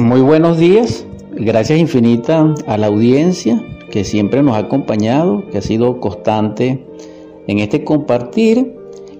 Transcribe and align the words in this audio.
Muy 0.00 0.22
buenos 0.22 0.56
días, 0.56 1.04
gracias 1.32 1.78
infinita 1.78 2.54
a 2.66 2.78
la 2.78 2.86
audiencia 2.86 3.62
que 3.90 4.02
siempre 4.02 4.42
nos 4.42 4.54
ha 4.54 4.60
acompañado, 4.60 5.44
que 5.50 5.58
ha 5.58 5.60
sido 5.60 6.00
constante 6.00 6.82
en 7.46 7.58
este 7.58 7.84
compartir 7.84 8.74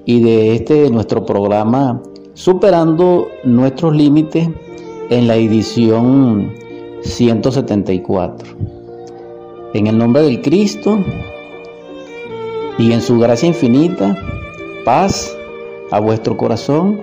y 0.06 0.22
de 0.22 0.54
este 0.54 0.88
nuestro 0.88 1.26
programa 1.26 2.02
Superando 2.32 3.28
nuestros 3.44 3.94
límites 3.94 4.48
en 5.10 5.28
la 5.28 5.36
edición 5.36 6.54
174. 7.02 8.48
En 9.74 9.86
el 9.86 9.98
nombre 9.98 10.22
del 10.22 10.40
Cristo 10.40 10.98
y 12.78 12.92
en 12.92 13.02
su 13.02 13.18
gracia 13.18 13.48
infinita, 13.48 14.16
paz 14.86 15.36
a 15.90 16.00
vuestro 16.00 16.38
corazón 16.38 17.02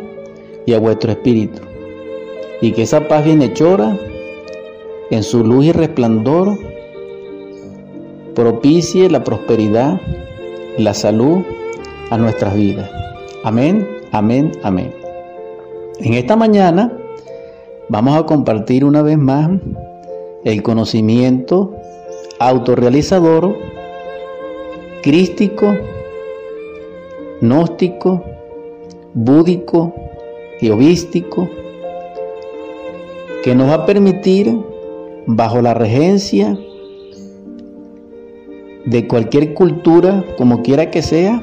y 0.66 0.74
a 0.74 0.80
vuestro 0.80 1.12
espíritu 1.12 1.67
y 2.62 2.72
que 2.72 2.84
esa 2.84 3.08
paz 3.08 3.24
bienhechora, 3.24 3.98
en 5.10 5.24
su 5.24 5.44
luz 5.44 5.66
y 5.66 5.72
resplandor, 5.72 6.58
propicie 8.36 9.10
la 9.10 9.24
prosperidad, 9.24 10.02
la 10.78 10.94
salud 10.94 11.44
a 12.10 12.18
nuestras 12.18 12.56
vidas. 12.56 12.90
Amén, 13.44 13.88
amén, 14.12 14.52
amén. 14.64 14.94
En 16.00 16.14
esta 16.14 16.36
mañana 16.36 16.96
vamos 17.90 18.18
a 18.18 18.26
compartir 18.26 18.86
una 18.86 19.02
vez 19.02 19.18
más 19.18 19.50
el 20.44 20.62
conocimiento 20.62 21.74
autorrealizador, 22.40 23.56
crístico, 25.02 25.76
gnóstico, 27.42 28.24
búdico, 29.14 29.94
jehovístico, 30.60 31.50
que 33.48 33.56
nos 33.56 33.70
va 33.70 33.76
a 33.76 33.86
permitir, 33.86 34.60
bajo 35.26 35.62
la 35.62 35.74
regencia 35.74 36.60
de 38.84 39.08
cualquier 39.08 39.54
cultura, 39.54 40.26
como 40.38 40.62
quiera 40.64 40.92
que 40.92 41.02
sea, 41.02 41.42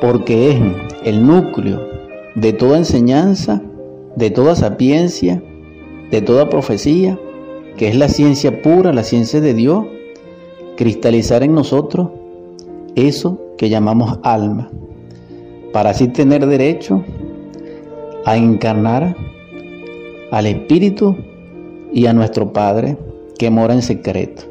porque 0.00 0.52
es 0.52 0.60
el 1.02 1.26
núcleo 1.26 1.80
de 2.36 2.52
toda 2.52 2.78
enseñanza, 2.78 3.60
de 4.14 4.30
toda 4.30 4.54
sapiencia, 4.54 5.42
de 6.12 6.22
toda 6.22 6.48
profecía, 6.48 7.18
que 7.76 7.88
es 7.88 7.96
la 7.96 8.08
ciencia 8.08 8.62
pura, 8.62 8.92
la 8.92 9.02
ciencia 9.02 9.40
de 9.40 9.54
Dios, 9.54 9.84
cristalizar 10.76 11.42
en 11.42 11.52
nosotros 11.52 12.10
eso 12.94 13.40
que 13.58 13.68
llamamos 13.68 14.20
alma, 14.22 14.70
para 15.72 15.90
así 15.90 16.06
tener 16.06 16.46
derecho 16.46 17.02
a 18.24 18.36
encarnar 18.36 19.31
al 20.32 20.46
Espíritu 20.46 21.14
y 21.92 22.06
a 22.06 22.14
nuestro 22.14 22.52
Padre 22.54 22.96
que 23.38 23.50
mora 23.50 23.74
en 23.74 23.82
secreto. 23.82 24.42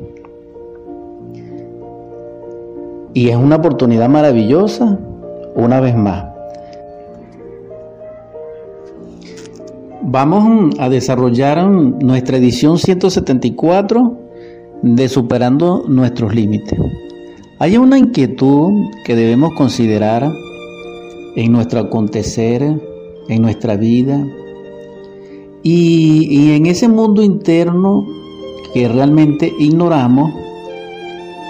Y 3.13 3.29
es 3.29 3.35
una 3.35 3.57
oportunidad 3.57 4.07
maravillosa, 4.07 4.99
una 5.55 5.81
vez 5.81 5.97
más. 5.97 6.25
Vamos 10.03 10.75
a 10.79 10.87
desarrollar 10.87 11.67
nuestra 11.67 12.37
edición 12.37 12.77
174 12.77 14.17
de 14.83 15.09
Superando 15.09 15.83
nuestros 15.87 16.35
límites. 16.35 16.79
Hay 17.57 17.77
una 17.77 17.97
inquietud 17.97 18.69
que 19.03 19.15
debemos 19.15 19.53
considerar 19.55 20.31
en 21.35 21.51
nuestro 21.51 21.79
acontecer, 21.79 22.61
en 23.29 23.41
nuestra 23.41 23.77
vida, 23.77 24.25
y, 25.63 26.53
en 26.53 26.65
ese 26.65 26.87
mundo 26.87 27.21
interno 27.21 28.05
que 28.73 28.87
realmente 28.87 29.53
ignoramos 29.59 30.31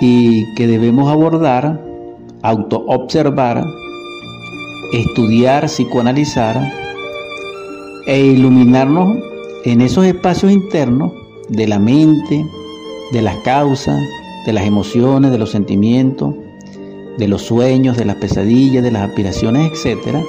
y 0.01 0.53
que 0.55 0.67
debemos 0.67 1.09
abordar, 1.09 1.85
autoobservar, 2.41 3.63
estudiar, 4.93 5.65
psicoanalizar 5.65 6.73
e 8.07 8.19
iluminarnos 8.19 9.17
en 9.63 9.81
esos 9.81 10.05
espacios 10.05 10.51
internos 10.51 11.13
de 11.49 11.67
la 11.67 11.79
mente, 11.79 12.43
de 13.11 13.21
las 13.21 13.37
causas, 13.37 14.01
de 14.45 14.53
las 14.53 14.65
emociones, 14.65 15.31
de 15.31 15.37
los 15.37 15.51
sentimientos, 15.51 16.33
de 17.17 17.27
los 17.27 17.43
sueños, 17.43 17.97
de 17.97 18.05
las 18.05 18.15
pesadillas, 18.15 18.83
de 18.83 18.91
las 18.91 19.09
aspiraciones, 19.09 19.71
etcétera, 19.71 20.23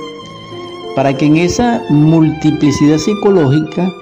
para 0.95 1.17
que 1.17 1.27
en 1.27 1.39
esa 1.39 1.83
multiplicidad 1.89 2.99
psicológica 2.99 3.93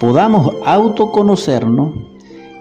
podamos 0.00 0.54
autoconocernos 0.64 1.94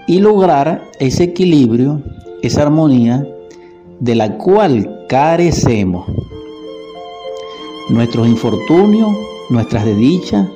y 0.07 0.19
lograr 0.19 0.89
ese 0.99 1.25
equilibrio, 1.25 2.01
esa 2.41 2.63
armonía 2.63 3.27
de 3.99 4.15
la 4.15 4.37
cual 4.37 5.05
carecemos. 5.09 6.05
Nuestros 7.89 8.27
infortunios, 8.27 9.15
nuestras 9.49 9.85
desdichas, 9.85 10.47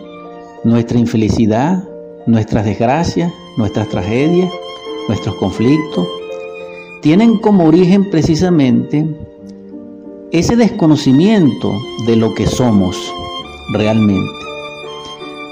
nuestra 0.63 0.99
infelicidad, 0.99 1.83
nuestras 2.25 2.65
desgracias, 2.65 3.31
nuestras 3.57 3.89
tragedias, 3.89 4.49
nuestros 5.07 5.35
conflictos, 5.35 6.07
tienen 7.01 7.37
como 7.39 7.65
origen 7.65 8.09
precisamente 8.09 9.05
ese 10.31 10.55
desconocimiento 10.55 11.77
de 12.05 12.15
lo 12.15 12.33
que 12.33 12.47
somos 12.47 12.97
realmente. 13.73 14.31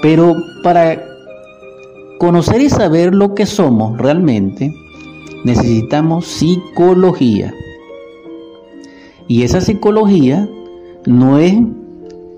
Pero 0.02 0.34
para 0.62 1.04
conocer 2.18 2.60
y 2.62 2.70
saber 2.70 3.14
lo 3.14 3.34
que 3.34 3.46
somos 3.46 3.98
realmente, 3.98 4.74
necesitamos 5.44 6.26
psicología. 6.26 7.54
Y 9.28 9.42
esa 9.42 9.60
psicología 9.60 10.48
no 11.06 11.38
es 11.38 11.54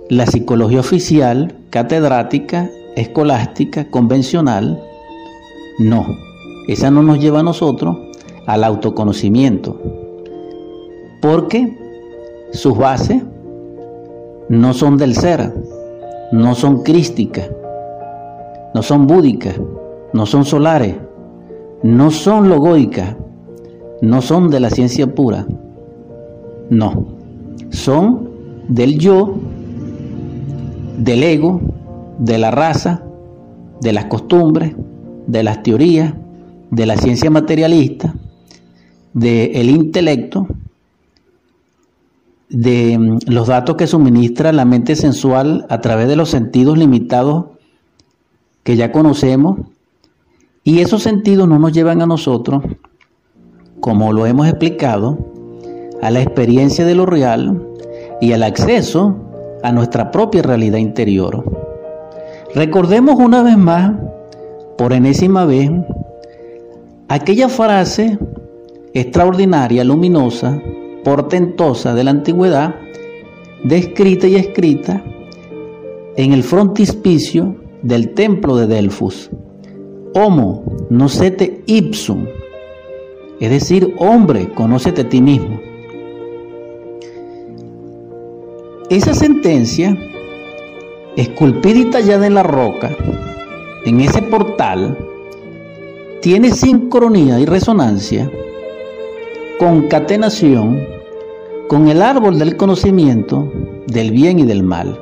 la 0.08 0.26
psicología 0.26 0.80
oficial, 0.80 1.56
catedrática, 1.70 2.70
escolástica, 2.96 3.88
convencional. 3.88 4.82
No, 5.78 6.06
esa 6.68 6.90
no 6.90 7.02
nos 7.02 7.18
lleva 7.18 7.40
a 7.40 7.44
nosotros 7.44 7.96
al 8.46 8.64
autoconocimiento. 8.64 9.80
Porque 11.20 11.81
sus 12.52 12.76
bases 12.76 13.22
no 14.48 14.74
son 14.74 14.98
del 14.98 15.14
ser, 15.14 15.52
no 16.32 16.54
son 16.54 16.82
crísticas, 16.82 17.50
no 18.74 18.82
son 18.82 19.06
búdicas, 19.06 19.58
no 20.12 20.26
son 20.26 20.44
solares, 20.44 20.94
no 21.82 22.10
son 22.10 22.48
logoicas, 22.48 23.16
no 24.02 24.20
son 24.20 24.50
de 24.50 24.60
la 24.60 24.70
ciencia 24.70 25.06
pura. 25.14 25.46
No, 26.68 27.06
son 27.70 28.30
del 28.68 28.98
yo, 28.98 29.34
del 30.98 31.22
ego, 31.22 31.60
de 32.18 32.38
la 32.38 32.50
raza, 32.50 33.02
de 33.80 33.92
las 33.92 34.06
costumbres, 34.06 34.74
de 35.26 35.42
las 35.42 35.62
teorías, 35.62 36.14
de 36.70 36.86
la 36.86 36.96
ciencia 36.96 37.30
materialista, 37.30 38.14
del 39.12 39.70
intelecto 39.70 40.46
de 42.52 42.98
mm, 42.98 43.18
los 43.26 43.48
datos 43.48 43.76
que 43.76 43.86
suministra 43.86 44.52
la 44.52 44.64
mente 44.64 44.94
sensual 44.94 45.66
a 45.68 45.80
través 45.80 46.06
de 46.06 46.16
los 46.16 46.28
sentidos 46.30 46.78
limitados 46.78 47.46
que 48.62 48.76
ya 48.76 48.92
conocemos 48.92 49.58
y 50.62 50.80
esos 50.80 51.02
sentidos 51.02 51.48
no 51.48 51.58
nos 51.58 51.72
llevan 51.72 52.02
a 52.02 52.06
nosotros, 52.06 52.62
como 53.80 54.12
lo 54.12 54.26
hemos 54.26 54.46
explicado, 54.46 55.18
a 56.00 56.10
la 56.10 56.20
experiencia 56.20 56.84
de 56.84 56.94
lo 56.94 57.06
real 57.06 57.66
y 58.20 58.32
al 58.32 58.44
acceso 58.44 59.16
a 59.64 59.72
nuestra 59.72 60.12
propia 60.12 60.42
realidad 60.42 60.78
interior. 60.78 61.44
Recordemos 62.54 63.16
una 63.18 63.42
vez 63.42 63.56
más, 63.56 63.92
por 64.78 64.92
enésima 64.92 65.46
vez, 65.46 65.70
aquella 67.08 67.48
frase 67.48 68.18
extraordinaria, 68.94 69.82
luminosa, 69.82 70.60
portentosa 71.04 71.94
de 71.94 72.04
la 72.04 72.10
antigüedad, 72.10 72.74
descrita 73.64 74.26
y 74.26 74.36
escrita 74.36 75.02
en 76.16 76.32
el 76.32 76.42
frontispicio 76.42 77.56
del 77.82 78.14
templo 78.14 78.56
de 78.56 78.66
Delfos. 78.66 79.30
Homo, 80.14 80.64
nocete 80.90 81.62
ipsum, 81.66 82.26
es 83.40 83.50
decir, 83.50 83.94
hombre, 83.98 84.48
conócete 84.54 85.02
a 85.02 85.08
ti 85.08 85.20
mismo. 85.20 85.60
Esa 88.90 89.14
sentencia, 89.14 89.96
esculpida 91.16 91.78
y 91.78 91.84
tallada 91.86 92.26
en 92.26 92.34
la 92.34 92.42
roca, 92.42 92.94
en 93.86 94.00
ese 94.00 94.20
portal, 94.22 94.98
tiene 96.20 96.50
sincronía 96.50 97.40
y 97.40 97.46
resonancia 97.46 98.30
concatenación 99.58 100.86
con 101.68 101.88
el 101.88 102.02
árbol 102.02 102.38
del 102.38 102.56
conocimiento 102.56 103.50
del 103.86 104.10
bien 104.10 104.38
y 104.38 104.44
del 104.44 104.62
mal. 104.62 104.98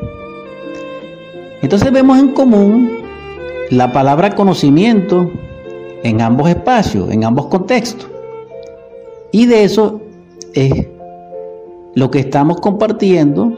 Entonces 1.62 1.92
vemos 1.92 2.18
en 2.18 2.28
común 2.28 2.90
la 3.70 3.92
palabra 3.92 4.34
conocimiento 4.34 5.30
en 6.02 6.20
ambos 6.20 6.48
espacios, 6.48 7.10
en 7.10 7.24
ambos 7.24 7.46
contextos. 7.46 8.08
Y 9.32 9.46
de 9.46 9.64
eso 9.64 10.00
es 10.54 10.86
lo 11.94 12.10
que 12.10 12.20
estamos 12.20 12.60
compartiendo 12.60 13.56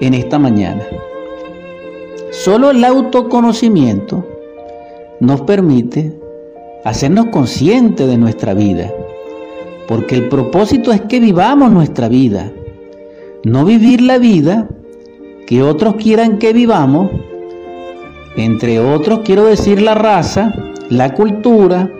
en 0.00 0.14
esta 0.14 0.38
mañana. 0.38 0.82
Solo 2.30 2.70
el 2.70 2.84
autoconocimiento 2.84 4.24
nos 5.20 5.40
permite 5.40 6.12
hacernos 6.84 7.26
conscientes 7.26 8.06
de 8.06 8.16
nuestra 8.16 8.54
vida, 8.54 8.92
porque 9.88 10.16
el 10.16 10.28
propósito 10.28 10.92
es 10.92 11.00
que 11.00 11.18
vivamos 11.18 11.72
nuestra 11.72 12.08
vida, 12.10 12.52
no 13.42 13.64
vivir 13.64 14.02
la 14.02 14.18
vida 14.18 14.68
que 15.46 15.62
otros 15.62 15.96
quieran 15.96 16.38
que 16.38 16.52
vivamos, 16.52 17.10
entre 18.36 18.80
otros 18.80 19.20
quiero 19.24 19.46
decir 19.46 19.80
la 19.80 19.94
raza, 19.94 20.54
la 20.90 21.14
cultura, 21.14 21.90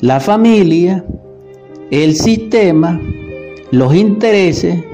la 0.00 0.20
familia, 0.20 1.06
el 1.90 2.16
sistema, 2.16 3.00
los 3.70 3.94
intereses, 3.94 4.84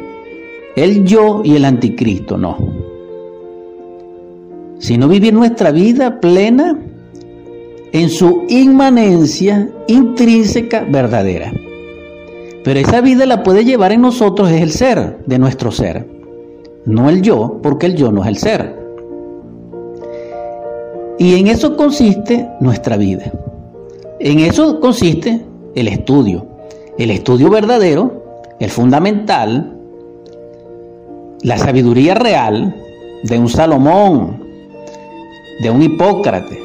el 0.76 1.04
yo 1.04 1.42
y 1.42 1.56
el 1.56 1.64
anticristo, 1.64 2.38
no. 2.38 2.56
Sino 4.78 5.08
vivir 5.08 5.34
nuestra 5.34 5.72
vida 5.72 6.20
plena 6.20 6.78
en 7.90 8.10
su 8.10 8.44
inmanencia 8.48 9.68
intrínseca 9.88 10.84
verdadera. 10.88 11.52
Pero 12.64 12.80
esa 12.80 13.02
vida 13.02 13.26
la 13.26 13.42
puede 13.42 13.64
llevar 13.64 13.92
en 13.92 14.00
nosotros 14.00 14.50
es 14.50 14.62
el 14.62 14.72
ser 14.72 15.18
de 15.26 15.38
nuestro 15.38 15.70
ser, 15.70 16.08
no 16.86 17.10
el 17.10 17.20
yo, 17.20 17.60
porque 17.62 17.84
el 17.86 17.94
yo 17.94 18.10
no 18.10 18.22
es 18.22 18.28
el 18.28 18.38
ser. 18.38 18.84
Y 21.18 21.38
en 21.38 21.46
eso 21.46 21.76
consiste 21.76 22.48
nuestra 22.60 22.96
vida. 22.96 23.30
En 24.18 24.40
eso 24.40 24.80
consiste 24.80 25.42
el 25.74 25.88
estudio. 25.88 26.46
El 26.98 27.10
estudio 27.10 27.50
verdadero, 27.50 28.24
el 28.58 28.70
fundamental, 28.70 29.76
la 31.42 31.58
sabiduría 31.58 32.14
real 32.14 32.74
de 33.24 33.38
un 33.38 33.48
Salomón, 33.48 34.42
de 35.62 35.70
un 35.70 35.82
Hipócrates, 35.82 36.58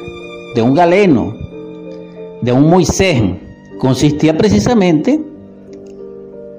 de 0.54 0.62
un 0.62 0.74
Galeno, 0.74 1.34
de 2.40 2.52
un 2.52 2.70
Moisés, 2.70 3.22
consistía 3.78 4.36
precisamente 4.36 5.29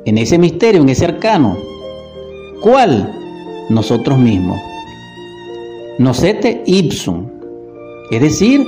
en 0.05 0.17
ese 0.17 0.37
misterio, 0.37 0.81
en 0.81 0.89
ese 0.89 1.05
arcano. 1.05 1.57
¿Cuál? 2.61 3.13
Nosotros 3.69 4.17
mismos. 4.17 4.59
Nocete 5.97 6.63
ipsum, 6.65 7.27
es 8.09 8.21
decir, 8.21 8.65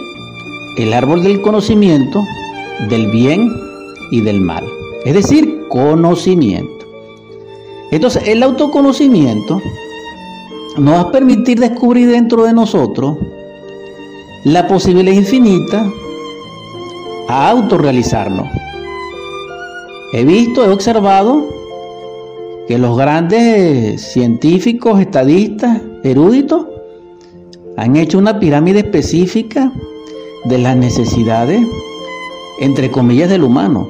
el 0.77 0.93
árbol 0.93 1.23
del 1.23 1.41
conocimiento 1.41 2.23
del 2.89 3.09
bien 3.11 3.51
y 4.11 4.21
del 4.21 4.41
mal, 4.41 4.63
es 5.05 5.13
decir, 5.13 5.67
conocimiento. 5.69 6.85
Entonces, 7.91 8.27
el 8.27 8.43
autoconocimiento 8.43 9.61
nos 10.77 10.95
va 10.95 11.01
a 11.01 11.11
permitir 11.11 11.59
descubrir 11.59 12.09
dentro 12.09 12.43
de 12.43 12.53
nosotros 12.53 13.17
la 14.43 14.67
posibilidad 14.67 15.15
infinita 15.15 15.91
a 17.27 17.49
autorrealizarnos. 17.49 18.62
He 20.15 20.23
visto, 20.25 20.63
he 20.63 20.69
observado 20.69 21.43
que 22.67 22.77
los 22.77 22.95
grandes 22.95 23.99
científicos, 23.99 24.99
estadistas, 24.99 25.81
eruditos, 26.03 26.67
han 27.77 27.95
hecho 27.95 28.19
una 28.19 28.39
pirámide 28.39 28.81
específica 28.81 29.73
de 30.45 30.59
las 30.59 30.77
necesidades, 30.77 31.65
entre 32.59 32.91
comillas, 32.91 33.27
del 33.27 33.43
humano. 33.43 33.89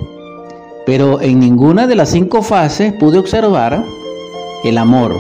Pero 0.86 1.20
en 1.20 1.42
ninguna 1.42 1.88
de 1.88 1.96
las 1.96 2.12
cinco 2.12 2.42
fases 2.42 2.94
pude 2.94 3.18
observar 3.18 3.84
el 4.64 4.78
amor. 4.78 5.14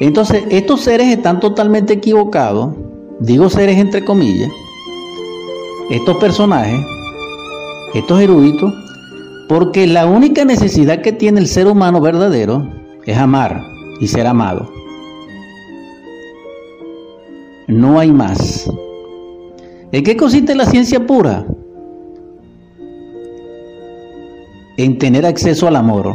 Entonces, 0.00 0.42
estos 0.50 0.80
seres 0.80 1.06
están 1.06 1.38
totalmente 1.38 1.92
equivocados, 1.92 2.74
digo 3.20 3.48
seres 3.48 3.78
entre 3.78 4.04
comillas, 4.04 4.50
estos 5.88 6.16
personajes, 6.16 6.80
estos 7.94 8.20
eruditos, 8.20 8.74
porque 9.48 9.86
la 9.86 10.06
única 10.06 10.44
necesidad 10.44 11.02
que 11.02 11.12
tiene 11.12 11.40
el 11.40 11.46
ser 11.46 11.66
humano 11.66 12.00
verdadero 12.00 12.68
es 13.04 13.16
amar 13.16 13.62
y 14.00 14.08
ser 14.08 14.26
amado. 14.26 14.70
No 17.66 17.98
hay 17.98 18.10
más. 18.10 18.70
¿En 19.92 20.02
qué 20.02 20.16
consiste 20.16 20.54
la 20.54 20.66
ciencia 20.66 21.06
pura? 21.06 21.46
En 24.76 24.98
tener 24.98 25.24
acceso 25.24 25.68
al 25.68 25.76
amor. 25.76 26.14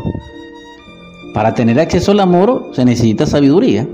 Para 1.33 1.53
tener 1.53 1.79
acceso 1.79 2.11
al 2.11 2.19
amor 2.19 2.71
se 2.73 2.83
necesita 2.85 3.25
sabiduría. 3.25 3.87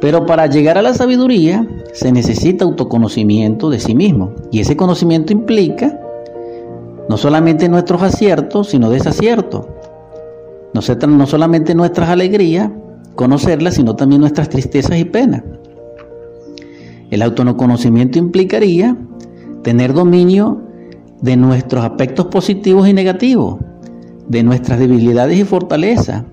Pero 0.00 0.26
para 0.26 0.46
llegar 0.46 0.78
a 0.78 0.82
la 0.82 0.94
sabiduría 0.94 1.66
se 1.92 2.12
necesita 2.12 2.64
autoconocimiento 2.64 3.70
de 3.70 3.80
sí 3.80 3.94
mismo. 3.94 4.32
Y 4.52 4.60
ese 4.60 4.76
conocimiento 4.76 5.32
implica 5.32 5.98
no 7.08 7.16
solamente 7.16 7.68
nuestros 7.68 8.02
aciertos, 8.02 8.68
sino 8.68 8.90
desaciertos. 8.90 9.66
No, 10.74 11.06
no 11.08 11.26
solamente 11.26 11.74
nuestras 11.74 12.10
alegrías, 12.10 12.70
conocerlas, 13.14 13.74
sino 13.74 13.96
también 13.96 14.20
nuestras 14.20 14.48
tristezas 14.48 14.98
y 14.98 15.04
penas. 15.04 15.42
El 17.10 17.22
autoconocimiento 17.22 18.18
implicaría 18.18 18.96
tener 19.62 19.94
dominio 19.94 20.62
de 21.22 21.36
nuestros 21.36 21.84
aspectos 21.84 22.26
positivos 22.26 22.86
y 22.86 22.92
negativos, 22.92 23.58
de 24.28 24.42
nuestras 24.42 24.78
debilidades 24.78 25.38
y 25.38 25.44
fortalezas, 25.44 26.24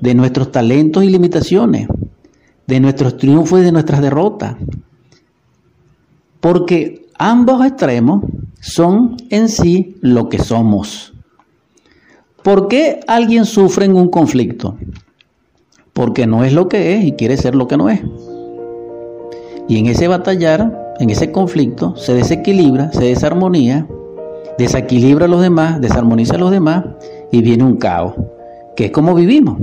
de 0.00 0.14
nuestros 0.14 0.52
talentos 0.52 1.02
y 1.02 1.08
limitaciones, 1.08 1.88
de 2.66 2.80
nuestros 2.80 3.16
triunfos 3.16 3.60
y 3.60 3.64
de 3.64 3.72
nuestras 3.72 4.02
derrotas. 4.02 4.56
Porque 6.40 7.03
ambos 7.18 7.64
extremos 7.64 8.24
son 8.60 9.16
en 9.30 9.48
sí 9.48 9.96
lo 10.00 10.28
que 10.28 10.38
somos. 10.38 11.12
¿Por 12.42 12.68
qué 12.68 13.00
alguien 13.06 13.46
sufre 13.46 13.86
en 13.86 13.96
un 13.96 14.08
conflicto? 14.08 14.76
Porque 15.92 16.26
no 16.26 16.44
es 16.44 16.52
lo 16.52 16.68
que 16.68 16.94
es 16.94 17.04
y 17.04 17.12
quiere 17.12 17.36
ser 17.36 17.54
lo 17.54 17.68
que 17.68 17.76
no 17.76 17.88
es. 17.88 18.02
Y 19.68 19.78
en 19.78 19.86
ese 19.86 20.08
batallar, 20.08 20.94
en 21.00 21.10
ese 21.10 21.32
conflicto, 21.32 21.96
se 21.96 22.14
desequilibra, 22.14 22.92
se 22.92 23.04
desarmonía, 23.04 23.86
desequilibra 24.58 25.24
a 25.24 25.28
los 25.28 25.40
demás, 25.40 25.80
desarmoniza 25.80 26.34
a 26.34 26.38
los 26.38 26.50
demás 26.50 26.84
y 27.32 27.42
viene 27.42 27.64
un 27.64 27.76
caos, 27.76 28.14
que 28.76 28.86
es 28.86 28.90
como 28.90 29.14
vivimos. 29.14 29.58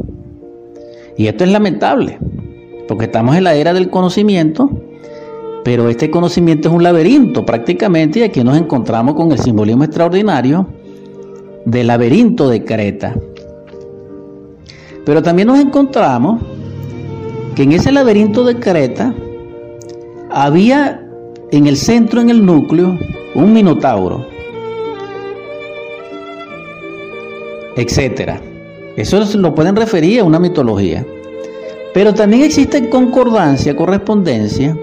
Y 1.18 1.28
esto 1.28 1.44
es 1.44 1.52
lamentable, 1.52 2.18
porque 2.88 3.06
estamos 3.06 3.36
en 3.36 3.44
la 3.44 3.54
era 3.54 3.74
del 3.74 3.90
conocimiento, 3.90 4.70
pero 5.64 5.90
este 5.90 6.10
conocimiento 6.10 6.70
es 6.70 6.74
un 6.74 6.84
laberinto 6.84 7.46
prácticamente 7.46 8.20
y 8.20 8.24
aquí 8.24 8.44
nos 8.44 8.58
encontramos 8.58 9.16
con 9.16 9.32
el 9.32 9.40
simbolismo 9.40 9.84
extraordinario 9.84 10.68
del 11.66 11.88
laberinto 11.88 12.50
de 12.50 12.64
Creta. 12.64 13.16
Pero 15.06 15.22
también 15.22 15.48
nos 15.48 15.60
encontramos 15.60 16.42
que 17.56 17.64
en 17.64 17.74
ese 17.74 17.92
laberinto 17.92 18.44
de 18.44 18.56
Creta 18.56 19.14
había 20.32 21.08
en 21.52 21.68
el 21.68 21.78
centro, 21.78 22.22
en 22.22 22.30
el 22.30 22.44
núcleo, 22.44 22.98
un 23.36 23.54
minotauro, 23.54 24.26
etcétera. 27.76 28.42
Eso 28.96 29.24
lo 29.38 29.54
pueden 29.54 29.76
referir 29.76 30.22
a 30.22 30.24
una 30.24 30.40
mitología. 30.40 31.06
Pero 31.94 32.14
también 32.14 32.44
existe 32.44 32.90
concordancia, 32.90 33.76
correspondencia 33.76 34.78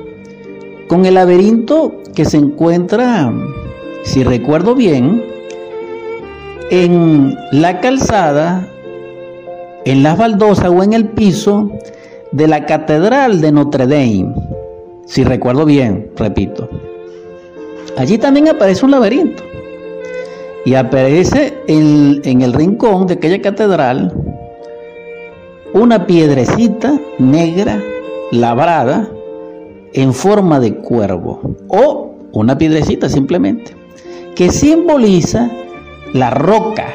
con 0.89 1.07
el 1.07 1.15
laberinto 1.15 2.03
que 2.15 2.25
se 2.25 2.39
encuentra, 2.39 3.33
si 4.03 4.25
recuerdo 4.25 4.75
bien, 4.75 5.23
en 6.71 7.37
la 7.53 7.81
calzada, 7.81 8.69
en 9.85 10.03
las 10.03 10.19
baldosas 10.19 10.71
o 10.71 10.83
en 10.83 10.93
el 10.93 11.09
piso 11.11 11.71
de 12.33 12.49
la 12.49 12.67
Catedral 12.67 13.41
de 13.41 13.53
Notre 13.53 13.87
Dame 13.87 14.35
si 15.09 15.25
recuerdo 15.25 15.65
bien, 15.65 16.11
repito. 16.17 16.69
Allí 17.97 18.19
también 18.19 18.49
aparece 18.49 18.85
un 18.85 18.91
laberinto. 18.91 19.43
Y 20.67 20.75
aparece 20.75 21.55
en, 21.67 22.21
en 22.25 22.43
el 22.43 22.53
rincón 22.53 23.07
de 23.07 23.15
aquella 23.15 23.41
catedral 23.41 24.13
una 25.73 26.07
piedrecita 26.07 27.01
negra 27.19 27.83
labrada 28.33 29.09
en 29.93 30.13
forma 30.13 30.61
de 30.61 30.77
cuervo 30.77 31.57
o 31.69 32.15
una 32.33 32.59
piedrecita 32.59 33.09
simplemente 33.09 33.73
que 34.35 34.51
simboliza 34.51 35.51
la 36.13 36.31
roca, 36.31 36.95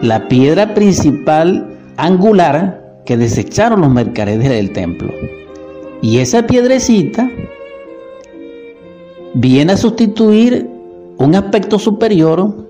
la 0.00 0.28
piedra 0.28 0.74
principal 0.74 1.76
angular 1.96 3.02
que 3.04 3.16
desecharon 3.16 3.82
los 3.82 3.90
mercaderes 3.90 4.48
del 4.48 4.72
templo. 4.72 5.12
Y 6.00 6.18
esa 6.18 6.46
piedrecita 6.46 7.30
viene 9.34 9.72
a 9.72 9.76
sustituir 9.76 10.68
un 11.18 11.34
aspecto 11.34 11.78
superior 11.78 12.68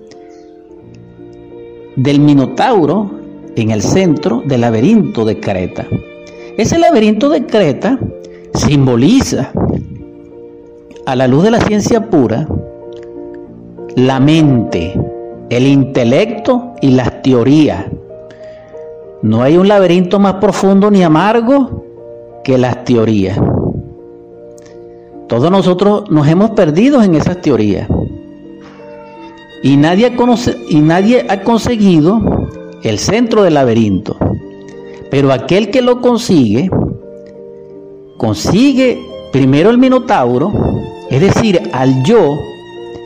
del 1.96 2.20
Minotauro 2.20 3.10
en 3.54 3.70
el 3.70 3.82
centro 3.82 4.42
del 4.44 4.62
laberinto 4.62 5.24
de 5.24 5.38
Creta. 5.38 5.86
Ese 6.56 6.78
laberinto 6.78 7.28
de 7.28 7.44
Creta 7.46 7.98
simboliza, 8.54 9.52
a 11.06 11.16
la 11.16 11.26
luz 11.26 11.44
de 11.44 11.50
la 11.50 11.60
ciencia 11.60 12.10
pura, 12.10 12.46
la 13.96 14.20
mente, 14.20 14.94
el 15.48 15.66
intelecto 15.66 16.74
y 16.82 16.90
las 16.90 17.22
teorías. 17.22 17.86
No 19.22 19.42
hay 19.42 19.56
un 19.56 19.68
laberinto 19.68 20.18
más 20.18 20.34
profundo 20.34 20.90
ni 20.90 21.02
amargo 21.02 21.84
que 22.44 22.58
las 22.58 22.84
teorías. 22.84 23.38
Todos 25.28 25.50
nosotros 25.50 26.10
nos 26.10 26.28
hemos 26.28 26.50
perdido 26.50 27.02
en 27.02 27.14
esas 27.14 27.40
teorías. 27.40 27.88
Y 29.62 29.76
nadie, 29.76 30.14
conoce, 30.14 30.56
y 30.68 30.80
nadie 30.80 31.26
ha 31.28 31.42
conseguido 31.42 32.20
el 32.82 32.98
centro 32.98 33.42
del 33.42 33.54
laberinto. 33.54 34.16
Pero 35.10 35.32
aquel 35.32 35.70
que 35.70 35.82
lo 35.82 36.00
consigue, 36.00 36.70
consigue 38.18 39.00
primero 39.32 39.70
el 39.70 39.78
minotauro, 39.78 40.52
es 41.08 41.20
decir, 41.20 41.62
al 41.72 42.02
yo, 42.02 42.36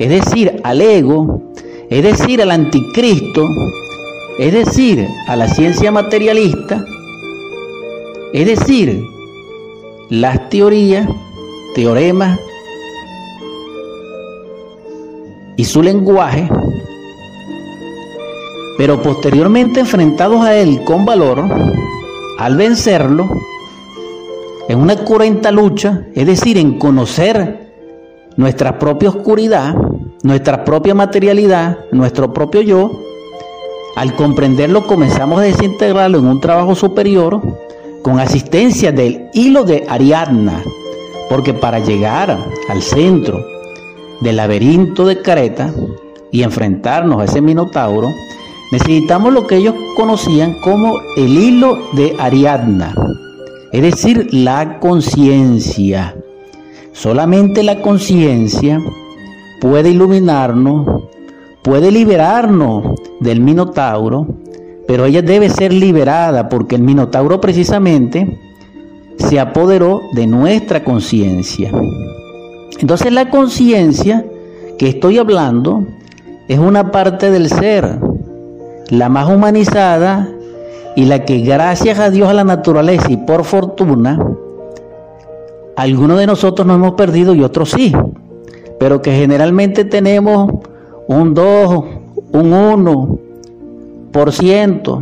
es 0.01 0.09
decir, 0.09 0.61
al 0.65 0.81
ego, 0.81 1.53
es 1.89 2.03
decir, 2.03 2.43
al 2.43 2.51
anticristo, 2.51 3.45
es 4.39 4.53
decir, 4.53 5.07
a 5.29 5.37
la 5.37 5.47
ciencia 5.47 5.93
materialista, 5.93 6.85
es 8.33 8.47
decir, 8.47 9.05
las 10.09 10.49
teorías, 10.49 11.07
teoremas 11.75 12.41
y 15.57 15.65
su 15.65 15.83
lenguaje, 15.83 16.49
pero 18.79 19.03
posteriormente 19.03 19.81
enfrentados 19.81 20.41
a 20.41 20.57
él 20.57 20.83
con 20.85 21.05
valor, 21.05 21.45
al 22.39 22.57
vencerlo, 22.57 23.29
en 24.69 24.79
una 24.79 24.97
cruenta 24.97 25.51
lucha, 25.51 26.07
es 26.15 26.27
decir, 26.27 26.59
en 26.59 26.79
conocer 26.79 27.73
nuestra 28.37 28.79
propia 28.79 29.11
oscuridad, 29.11 29.75
nuestra 30.23 30.65
propia 30.65 30.95
materialidad, 30.95 31.79
nuestro 31.91 32.33
propio 32.33 32.61
yo, 32.61 32.91
al 33.97 34.15
comprenderlo 34.15 34.87
comenzamos 34.87 35.41
a 35.41 35.43
desintegrarlo 35.43 36.19
en 36.19 36.27
un 36.27 36.41
trabajo 36.41 36.75
superior 36.75 37.41
con 38.03 38.19
asistencia 38.19 38.91
del 38.93 39.29
hilo 39.35 39.65
de 39.65 39.85
Ariadna, 39.89 40.63
porque 41.29 41.55
para 41.55 41.79
llegar 41.79 42.37
al 42.69 42.83
centro 42.83 43.45
del 44.21 44.37
laberinto 44.37 45.05
de 45.05 45.21
Creta 45.21 45.73
y 46.31 46.43
enfrentarnos 46.43 47.21
a 47.21 47.25
ese 47.25 47.41
minotauro, 47.41 48.09
necesitamos 48.71 49.33
lo 49.33 49.47
que 49.47 49.57
ellos 49.57 49.75
conocían 49.97 50.55
como 50.61 50.95
el 51.17 51.37
hilo 51.37 51.79
de 51.93 52.17
Ariadna, 52.19 52.95
es 53.73 53.83
decir, 53.83 54.29
la 54.33 54.79
conciencia. 54.79 56.15
Solamente 56.93 57.63
la 57.63 57.81
conciencia 57.81 58.81
puede 59.61 59.91
iluminarnos, 59.91 61.05
puede 61.63 61.91
liberarnos 61.91 63.01
del 63.21 63.41
minotauro, 63.41 64.27
pero 64.87 65.07
ella 65.07 65.23
debe 65.23 65.49
ser 65.49 65.73
liberada 65.73 66.51
porque 66.51 66.77
el 66.77 66.83
minotauro 66.83 67.41
precisamente 67.41 68.39
se 69.17 69.41
apoderó 69.41 70.03
de 70.13 70.27
nuestra 70.27 70.85
conciencia. 70.85 71.71
Entonces 72.79 73.11
la 73.11 73.31
conciencia 73.31 74.27
que 74.79 74.89
estoy 74.89 75.17
hablando 75.17 75.87
es 76.47 76.59
una 76.59 76.91
parte 76.91 77.31
del 77.31 77.49
ser, 77.49 77.99
la 78.91 79.09
más 79.09 79.31
humanizada 79.31 80.29
y 80.95 81.07
la 81.07 81.25
que 81.25 81.41
gracias 81.41 81.99
a 81.99 82.11
Dios 82.11 82.29
a 82.29 82.35
la 82.35 82.45
naturaleza 82.45 83.11
y 83.11 83.17
por 83.17 83.45
fortuna, 83.45 84.19
algunos 85.77 86.19
de 86.19 86.27
nosotros 86.27 86.67
nos 86.67 86.77
hemos 86.77 86.93
perdido 86.93 87.35
y 87.35 87.43
otros 87.43 87.71
sí, 87.71 87.93
pero 88.79 89.01
que 89.01 89.13
generalmente 89.13 89.85
tenemos 89.85 90.51
un 91.09 91.35
2, 91.35 91.85
un 92.33 92.53
1 92.53 93.19
por 94.13 94.33
ciento. 94.33 95.01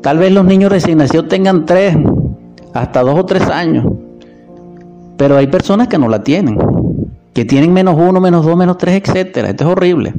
Tal 0.00 0.18
vez 0.18 0.32
los 0.32 0.44
niños 0.44 0.70
recién 0.70 0.98
nacidos 0.98 1.28
tengan 1.28 1.66
3, 1.66 1.96
hasta 2.72 3.00
2 3.00 3.18
o 3.18 3.26
3 3.26 3.42
años. 3.50 3.86
Pero 5.16 5.36
hay 5.36 5.46
personas 5.46 5.88
que 5.88 5.98
no 5.98 6.08
la 6.08 6.22
tienen, 6.22 6.58
que 7.32 7.44
tienen 7.44 7.72
menos 7.72 7.96
1, 7.98 8.20
menos 8.20 8.44
2, 8.44 8.56
menos 8.56 8.78
3, 8.78 9.02
etcétera. 9.02 9.50
Esto 9.50 9.64
es 9.64 9.70
horrible. 9.70 10.14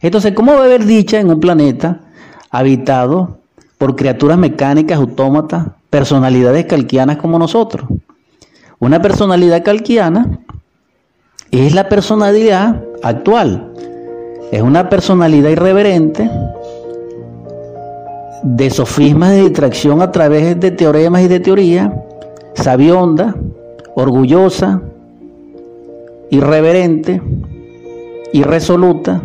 Entonces, 0.00 0.32
¿cómo 0.32 0.52
va 0.52 0.62
a 0.62 0.64
haber 0.64 0.84
dicha 0.84 1.18
en 1.18 1.30
un 1.30 1.40
planeta 1.40 2.00
habitado 2.50 3.41
por 3.82 3.96
criaturas 3.96 4.38
mecánicas, 4.38 4.96
autómatas, 4.96 5.66
personalidades 5.90 6.66
calquianas 6.66 7.16
como 7.16 7.36
nosotros? 7.36 7.84
Una 8.78 9.02
personalidad 9.02 9.64
calquiana 9.64 10.38
es 11.50 11.74
la 11.74 11.88
personalidad 11.88 12.80
actual. 13.02 13.72
Es 14.52 14.62
una 14.62 14.88
personalidad 14.88 15.50
irreverente 15.50 16.30
de 18.44 18.70
sofismas 18.70 19.30
de 19.30 19.40
distracción 19.40 20.00
a 20.00 20.12
través 20.12 20.60
de 20.60 20.70
teoremas 20.70 21.22
y 21.22 21.26
de 21.26 21.40
teoría, 21.40 21.92
sabionda, 22.54 23.34
orgullosa, 23.96 24.80
irreverente, 26.30 27.20
irresoluta, 28.32 29.20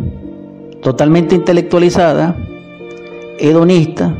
totalmente 0.82 1.36
intelectualizada, 1.36 2.34
hedonista, 3.38 4.16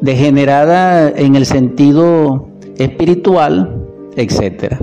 degenerada 0.00 1.08
en 1.10 1.36
el 1.36 1.46
sentido 1.46 2.48
espiritual, 2.76 3.84
etc. 4.16 4.76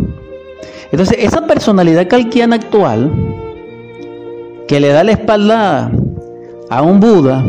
Entonces, 0.91 1.17
esa 1.19 1.47
personalidad 1.47 2.07
calquiana 2.07 2.55
actual, 2.57 3.11
que 4.67 4.79
le 4.79 4.89
da 4.89 5.03
la 5.03 5.11
espalda 5.11 5.91
a 6.69 6.81
un 6.81 6.99
Buda 6.99 7.43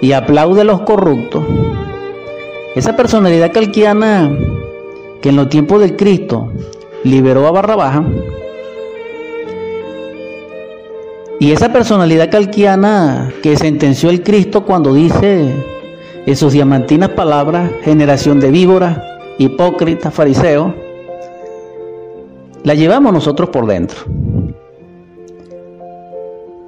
y 0.00 0.12
aplaude 0.12 0.62
a 0.62 0.64
los 0.64 0.82
corruptos, 0.82 1.44
esa 2.74 2.96
personalidad 2.96 3.52
calquiana 3.52 4.30
que 5.20 5.30
en 5.30 5.36
los 5.36 5.48
tiempos 5.48 5.80
del 5.80 5.96
Cristo 5.96 6.52
liberó 7.04 7.46
a 7.46 7.50
Barrabaja, 7.50 8.04
y 11.40 11.52
esa 11.52 11.72
personalidad 11.72 12.30
calquiana 12.30 13.32
que 13.42 13.56
sentenció 13.56 14.10
el 14.10 14.22
Cristo 14.22 14.64
cuando 14.64 14.92
dice 14.92 15.54
en 16.28 16.36
sus 16.36 16.52
diamantinas 16.52 17.08
palabras, 17.12 17.70
generación 17.84 18.38
de 18.38 18.50
víboras, 18.50 19.00
hipócritas, 19.38 20.12
fariseos, 20.12 20.74
la 22.64 22.74
llevamos 22.74 23.14
nosotros 23.14 23.48
por 23.48 23.64
dentro. 23.64 24.00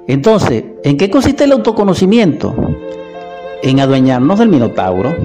Entonces, 0.07 0.63
¿en 0.83 0.97
qué 0.97 1.11
consiste 1.11 1.43
el 1.43 1.51
autoconocimiento? 1.51 2.55
En 3.61 3.79
adueñarnos 3.79 4.39
del 4.39 4.49
minotauro. 4.49 5.15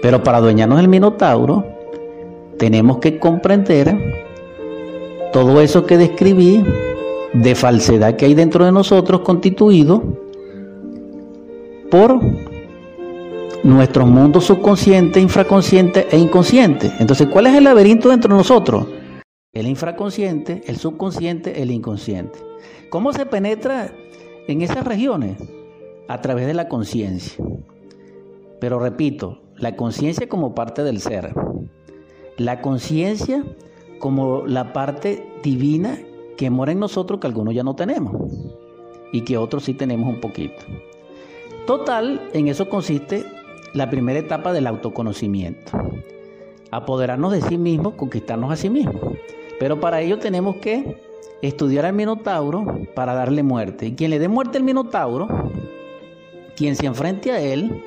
Pero 0.00 0.22
para 0.22 0.38
adueñarnos 0.38 0.78
del 0.78 0.88
minotauro, 0.88 1.62
tenemos 2.56 2.96
que 2.96 3.18
comprender 3.18 3.94
todo 5.34 5.60
eso 5.60 5.84
que 5.84 5.98
describí 5.98 6.64
de 7.34 7.54
falsedad 7.54 8.16
que 8.16 8.24
hay 8.24 8.32
dentro 8.32 8.64
de 8.64 8.72
nosotros 8.72 9.20
constituido 9.20 10.02
por 11.90 12.18
nuestro 13.62 14.06
mundo 14.06 14.40
subconsciente, 14.40 15.20
infraconsciente 15.20 16.08
e 16.10 16.18
inconsciente. 16.18 16.92
Entonces, 16.98 17.28
¿cuál 17.28 17.46
es 17.46 17.54
el 17.54 17.64
laberinto 17.64 18.08
dentro 18.08 18.30
de 18.30 18.38
nosotros? 18.38 18.86
El 19.52 19.66
infraconsciente, 19.66 20.62
el 20.66 20.76
subconsciente, 20.76 21.62
el 21.62 21.70
inconsciente. 21.70 22.38
¿Cómo 22.88 23.12
se 23.12 23.26
penetra 23.26 23.92
en 24.46 24.62
esas 24.62 24.84
regiones? 24.84 25.36
A 26.08 26.20
través 26.20 26.46
de 26.46 26.54
la 26.54 26.68
conciencia. 26.68 27.44
Pero 28.60 28.78
repito, 28.78 29.42
la 29.56 29.76
conciencia 29.76 30.28
como 30.28 30.54
parte 30.54 30.82
del 30.82 31.00
ser. 31.00 31.34
La 32.36 32.60
conciencia 32.60 33.44
como 33.98 34.46
la 34.46 34.72
parte 34.72 35.26
divina 35.42 35.98
que 36.36 36.48
mora 36.50 36.72
en 36.72 36.78
nosotros 36.78 37.20
que 37.20 37.26
algunos 37.26 37.54
ya 37.54 37.62
no 37.62 37.76
tenemos 37.76 38.14
y 39.12 39.22
que 39.22 39.36
otros 39.36 39.64
sí 39.64 39.74
tenemos 39.74 40.08
un 40.08 40.20
poquito. 40.20 40.56
Total, 41.66 42.28
en 42.32 42.48
eso 42.48 42.68
consiste 42.68 43.24
la 43.74 43.90
primera 43.90 44.18
etapa 44.18 44.52
del 44.52 44.66
autoconocimiento. 44.66 45.72
Apoderarnos 46.70 47.32
de 47.32 47.42
sí 47.42 47.58
mismos, 47.58 47.94
conquistarnos 47.94 48.52
a 48.52 48.56
sí 48.56 48.70
mismos. 48.70 48.96
Pero 49.58 49.80
para 49.80 50.00
ello 50.00 50.18
tenemos 50.18 50.56
que 50.56 50.96
estudiar 51.42 51.86
al 51.86 51.92
Minotauro 51.92 52.80
para 52.94 53.14
darle 53.14 53.42
muerte. 53.42 53.86
Y 53.86 53.94
quien 53.94 54.10
le 54.10 54.18
dé 54.18 54.28
muerte 54.28 54.58
al 54.58 54.64
Minotauro, 54.64 55.28
quien 56.56 56.76
se 56.76 56.86
enfrente 56.86 57.32
a 57.32 57.40
él, 57.40 57.82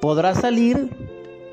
podrá 0.00 0.34
salir 0.34 0.90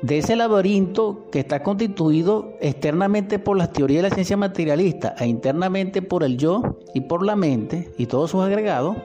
de 0.02 0.18
ese 0.18 0.34
laberinto 0.34 1.26
que 1.30 1.40
está 1.40 1.62
constituido 1.62 2.54
externamente 2.60 3.38
por 3.38 3.56
las 3.56 3.72
teorías 3.72 4.02
de 4.02 4.08
la 4.08 4.14
ciencia 4.14 4.36
materialista 4.36 5.14
e 5.18 5.26
internamente 5.26 6.02
por 6.02 6.24
el 6.24 6.36
yo 6.36 6.78
y 6.92 7.02
por 7.02 7.24
la 7.24 7.36
mente 7.36 7.92
y 7.96 8.06
todos 8.06 8.32
sus 8.32 8.42
agregados, 8.42 8.96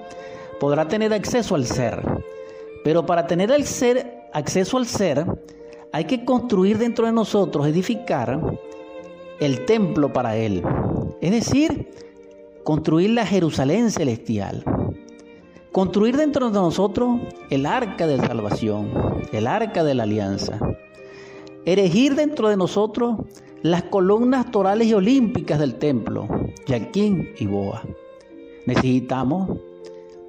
podrá 0.60 0.88
tener 0.88 1.14
acceso 1.14 1.54
al 1.54 1.66
ser. 1.66 2.02
Pero 2.88 3.06
para 3.06 3.28
tener 3.28 3.52
el 3.52 3.66
ser, 3.66 4.30
acceso 4.32 4.78
al 4.78 4.86
ser, 4.86 5.26
hay 5.92 6.06
que 6.06 6.24
construir 6.24 6.78
dentro 6.78 7.06
de 7.06 7.12
nosotros, 7.12 7.68
edificar 7.68 8.40
el 9.42 9.66
templo 9.66 10.14
para 10.14 10.38
él. 10.38 10.64
Es 11.20 11.32
decir, 11.32 11.92
construir 12.64 13.10
la 13.10 13.26
Jerusalén 13.26 13.92
celestial. 13.92 14.64
Construir 15.74 16.16
dentro 16.16 16.50
de 16.50 16.54
nosotros 16.54 17.20
el 17.50 17.66
arca 17.66 18.08
de 18.08 18.20
salvación, 18.20 18.90
el 19.34 19.48
arca 19.48 19.84
de 19.84 19.94
la 19.94 20.04
alianza 20.04 20.58
erigir 21.66 22.16
dentro 22.16 22.48
de 22.48 22.56
nosotros 22.56 23.18
las 23.64 23.84
columnas 23.84 24.50
torales 24.50 24.88
y 24.88 24.94
olímpicas 24.94 25.60
del 25.60 25.76
templo, 25.76 26.26
Yaquín 26.66 27.32
y 27.38 27.48
Boa. 27.48 27.84
Necesitamos, 28.66 29.60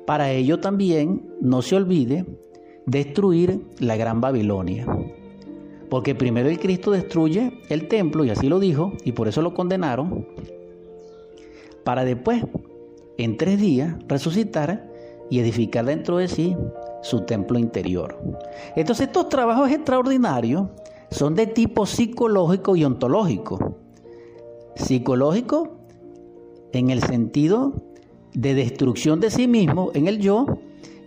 para 0.05 0.33
ello 0.33 0.59
también, 0.59 1.33
no 1.41 1.63
se 1.63 1.77
olvide, 1.77 2.27
destruir 2.89 3.61
la 3.79 3.97
gran 3.97 4.21
Babilonia. 4.21 4.87
Porque 5.91 6.15
primero 6.15 6.49
el 6.49 6.59
Cristo 6.59 6.91
destruye 6.91 7.61
el 7.69 7.89
templo, 7.89 8.25
y 8.25 8.31
así 8.31 8.49
lo 8.49 8.59
dijo, 8.59 8.93
y 9.05 9.13
por 9.13 9.29
eso 9.29 9.43
lo 9.43 9.55
condenaron, 9.55 10.27
para 11.85 12.05
después, 12.05 12.43
en 13.17 13.37
tres 13.37 13.59
días, 13.59 13.95
resucitar 14.09 14.91
y 15.31 15.41
edificar 15.41 15.85
dentro 15.85 16.19
de 16.19 16.29
sí 16.29 16.57
su 17.03 17.23
templo 17.23 17.59
interior. 17.59 18.19
Entonces 18.77 19.07
estos 19.07 19.29
trabajos 19.29 19.71
extraordinarios 19.71 20.69
son 21.11 21.35
de 21.35 21.47
tipo 21.47 21.87
psicológico 21.87 22.77
y 22.77 22.85
ontológico. 22.85 23.77
Psicológico 24.77 25.79
en 26.73 26.91
el 26.91 27.03
sentido 27.03 27.73
de 28.35 28.55
destrucción 28.55 29.21
de 29.21 29.31
sí 29.31 29.49
mismo 29.49 29.91
en 29.95 30.07
el 30.07 30.19
yo 30.19 30.47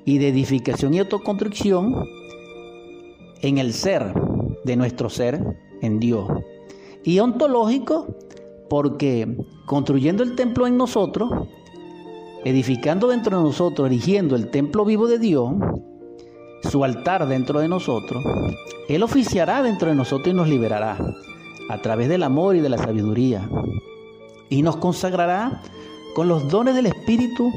y 0.05 0.17
de 0.17 0.29
edificación 0.29 0.93
y 0.93 0.99
autoconstrucción 0.99 2.07
en 3.41 3.57
el 3.57 3.73
ser, 3.73 4.13
de 4.63 4.75
nuestro 4.75 5.09
ser 5.09 5.57
en 5.81 5.99
Dios. 5.99 6.27
Y 7.03 7.19
ontológico 7.19 8.07
porque 8.69 9.37
construyendo 9.65 10.23
el 10.23 10.35
templo 10.35 10.67
en 10.67 10.77
nosotros, 10.77 11.29
edificando 12.45 13.07
dentro 13.07 13.37
de 13.37 13.43
nosotros, 13.43 13.87
erigiendo 13.87 14.35
el 14.35 14.49
templo 14.49 14.85
vivo 14.85 15.07
de 15.07 15.19
Dios, 15.19 15.53
su 16.69 16.83
altar 16.83 17.27
dentro 17.27 17.59
de 17.59 17.67
nosotros, 17.67 18.23
Él 18.87 19.03
oficiará 19.03 19.63
dentro 19.63 19.89
de 19.89 19.95
nosotros 19.95 20.33
y 20.33 20.37
nos 20.37 20.47
liberará 20.47 20.97
a 21.69 21.81
través 21.81 22.09
del 22.09 22.23
amor 22.23 22.55
y 22.55 22.59
de 22.59 22.69
la 22.69 22.77
sabiduría. 22.77 23.49
Y 24.49 24.61
nos 24.61 24.77
consagrará 24.77 25.61
con 26.13 26.27
los 26.27 26.47
dones 26.49 26.75
del 26.75 26.85
Espíritu 26.87 27.49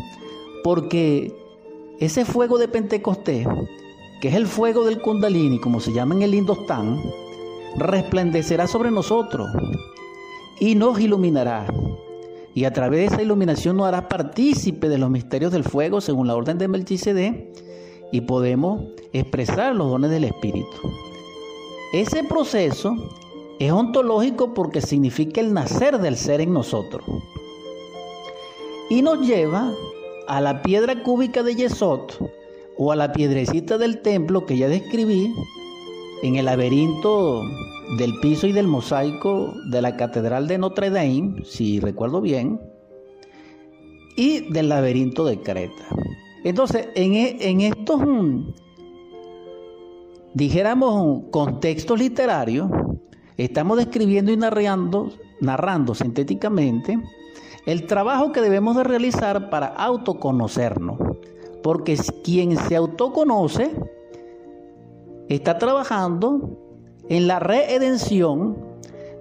porque 0.63 1.44
ese 2.01 2.25
fuego 2.25 2.59
de 2.59 2.69
Pentecostés, 2.69 3.47
que 4.21 4.29
es 4.29 4.35
el 4.35 4.47
fuego 4.47 4.85
del 4.85 5.01
Kundalini, 5.01 5.61
como 5.61 5.81
se 5.81 5.93
llama 5.93 6.15
en 6.15 6.23
el 6.23 6.35
Indostán, 6.35 7.01
resplandecerá 7.77 8.67
sobre 8.67 8.91
nosotros 8.91 9.49
y 10.59 10.75
nos 10.75 10.99
iluminará. 11.01 11.67
Y 12.55 12.65
a 12.65 12.73
través 12.73 13.01
de 13.01 13.07
esa 13.07 13.23
iluminación 13.23 13.77
nos 13.77 13.87
hará 13.87 14.09
partícipe 14.09 14.89
de 14.89 14.99
los 14.99 15.11
misterios 15.11 15.53
del 15.53 15.65
fuego 15.65 16.01
según 16.01 16.29
la 16.29 16.37
orden 16.37 16.59
de 16.59 16.69
Melchizedek 16.69 17.49
y 18.13 18.21
podemos 18.21 18.83
expresar 19.13 19.75
los 19.75 19.89
dones 19.89 20.11
del 20.11 20.25
Espíritu. 20.25 20.77
Ese 21.93 22.25
proceso 22.25 22.97
es 23.59 23.73
ontológico 23.73 24.55
porque 24.55 24.81
significa 24.81 25.41
el 25.41 25.53
nacer 25.53 25.99
del 25.99 26.17
ser 26.17 26.41
en 26.41 26.53
nosotros. 26.53 27.05
Y 28.91 29.03
nos 29.03 29.27
lleva 29.27 29.73
a 30.29 30.41
la 30.41 30.63
piedra 30.63 31.03
cúbica 31.03 31.43
de 31.43 31.55
Yesod 31.55 32.11
o 32.77 32.93
a 32.93 32.97
la 32.97 33.13
piedrecita 33.13 33.79
del 33.79 34.01
templo 34.03 34.47
que 34.47 34.57
ya 34.57 34.69
describí 34.69 35.33
en 36.23 36.37
el 36.37 36.47
laberinto 36.47 37.43
del 37.99 38.19
piso 38.21 38.47
y 38.47 38.53
del 38.53 38.67
mosaico 38.67 39.53
de 39.71 39.83
la 39.83 39.97
Catedral 39.97 40.49
de 40.49 40.59
Notre 40.59 40.91
Dame, 40.91 41.45
si 41.45 41.81
recuerdo 41.81 42.21
bien, 42.21 42.61
y 44.17 44.53
del 44.53 44.69
laberinto 44.69 45.25
de 45.25 45.41
Creta. 45.41 45.85
Entonces, 46.45 46.89
en, 46.95 47.15
e, 47.15 47.67
estos, 47.67 48.01
mm, 48.01 48.53
dijéramos, 50.35 51.25
contextos 51.31 51.99
literarios, 51.99 52.71
estamos 53.37 53.77
describiendo 53.77 54.33
y 54.33 54.37
narrando, 54.37 55.11
narrando 55.41 55.95
sintéticamente 55.95 56.99
el 57.67 57.87
trabajo 57.87 58.33
que 58.33 58.41
debemos 58.41 58.77
de 58.77 58.85
realizar 58.85 59.51
para 59.51 59.67
autoconocernos. 59.67 60.99
Porque 61.63 61.97
quien 62.23 62.57
se 62.57 62.77
autoconoce 62.77 63.71
está 65.29 65.59
trabajando 65.59 66.59
en 67.09 67.27
la 67.27 67.39
redención 67.39 68.57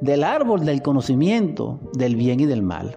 del 0.02 0.24
árbol 0.24 0.66
del 0.66 0.82
conocimiento 0.82 1.80
del 1.94 2.18
bien 2.18 2.42
y 2.42 2.46
del 2.46 2.62
mal. 2.62 2.96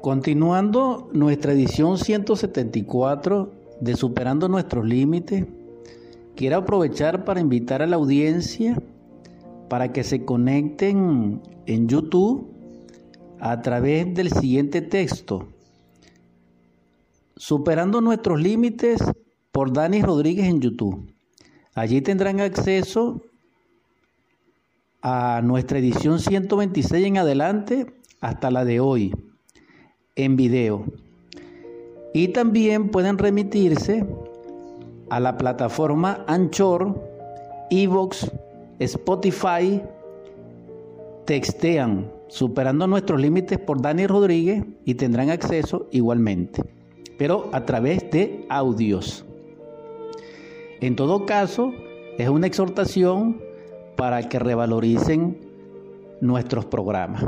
Continuando 0.00 1.08
nuestra 1.12 1.52
edición 1.52 1.98
174 1.98 3.50
de 3.80 3.96
Superando 3.96 4.48
nuestros 4.48 4.86
Límites, 4.86 5.44
quiero 6.36 6.58
aprovechar 6.58 7.24
para 7.24 7.40
invitar 7.40 7.82
a 7.82 7.86
la 7.86 7.96
audiencia 7.96 8.80
para 9.68 9.92
que 9.92 10.04
se 10.04 10.24
conecten 10.24 11.42
en 11.66 11.88
YouTube 11.88 12.57
a 13.40 13.60
través 13.62 14.14
del 14.14 14.30
siguiente 14.30 14.82
texto. 14.82 15.48
Superando 17.36 18.00
nuestros 18.00 18.40
límites 18.40 18.98
por 19.52 19.72
Dani 19.72 20.02
Rodríguez 20.02 20.46
en 20.46 20.60
YouTube. 20.60 21.14
Allí 21.74 22.00
tendrán 22.00 22.40
acceso 22.40 23.22
a 25.02 25.40
nuestra 25.44 25.78
edición 25.78 26.18
126 26.18 27.06
en 27.06 27.18
adelante 27.18 27.86
hasta 28.20 28.50
la 28.50 28.64
de 28.64 28.80
hoy 28.80 29.12
en 30.16 30.36
video. 30.36 30.84
Y 32.12 32.28
también 32.28 32.88
pueden 32.88 33.18
remitirse 33.18 34.04
a 35.10 35.20
la 35.20 35.38
plataforma 35.38 36.24
Anchor, 36.26 37.00
Evox, 37.70 38.30
Spotify, 38.80 39.80
textean 41.24 42.17
superando 42.28 42.86
nuestros 42.86 43.20
límites 43.20 43.58
por 43.58 43.82
Dani 43.82 44.06
Rodríguez 44.06 44.64
y 44.84 44.94
tendrán 44.94 45.30
acceso 45.30 45.88
igualmente, 45.90 46.62
pero 47.16 47.48
a 47.52 47.64
través 47.64 48.10
de 48.10 48.46
audios. 48.48 49.24
En 50.80 50.94
todo 50.94 51.26
caso, 51.26 51.72
es 52.18 52.28
una 52.28 52.46
exhortación 52.46 53.40
para 53.96 54.28
que 54.28 54.38
revaloricen 54.38 55.38
nuestros 56.20 56.66
programas. 56.66 57.24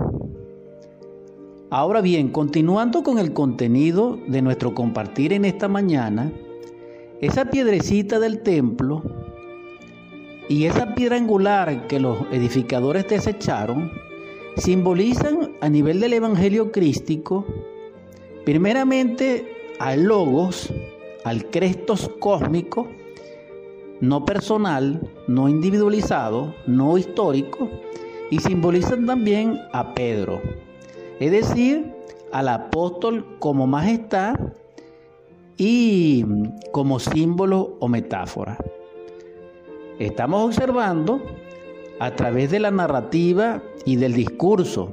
Ahora 1.70 2.00
bien, 2.00 2.28
continuando 2.28 3.02
con 3.02 3.18
el 3.18 3.32
contenido 3.32 4.18
de 4.26 4.42
nuestro 4.42 4.74
compartir 4.74 5.32
en 5.32 5.44
esta 5.44 5.68
mañana, 5.68 6.32
esa 7.20 7.46
piedrecita 7.46 8.18
del 8.18 8.40
templo 8.40 9.02
y 10.48 10.64
esa 10.64 10.94
piedra 10.94 11.16
angular 11.16 11.86
que 11.86 12.00
los 12.00 12.18
edificadores 12.32 13.08
desecharon 13.08 13.92
simbolizan 14.56 15.52
a 15.60 15.68
nivel 15.68 16.00
del 16.00 16.14
Evangelio 16.14 16.72
crístico, 16.72 17.46
primeramente 18.44 19.74
al 19.78 20.04
logos, 20.04 20.72
al 21.24 21.46
crestos 21.50 22.10
cósmico, 22.18 22.88
no 24.00 24.24
personal, 24.24 25.00
no 25.28 25.48
individualizado, 25.48 26.54
no 26.66 26.96
histórico, 26.98 27.68
y 28.30 28.38
simbolizan 28.38 29.06
también 29.06 29.58
a 29.72 29.94
Pedro 29.94 30.40
es 31.20 31.30
decir, 31.30 31.92
al 32.32 32.48
apóstol 32.48 33.36
como 33.38 33.66
majestad 33.66 34.36
y 35.58 36.24
como 36.72 36.98
símbolo 36.98 37.76
o 37.78 37.88
metáfora. 37.88 38.56
Estamos 39.98 40.46
observando 40.46 41.20
a 42.00 42.16
través 42.16 42.50
de 42.50 42.58
la 42.58 42.70
narrativa 42.70 43.62
y 43.84 43.96
del 43.96 44.14
discurso 44.14 44.90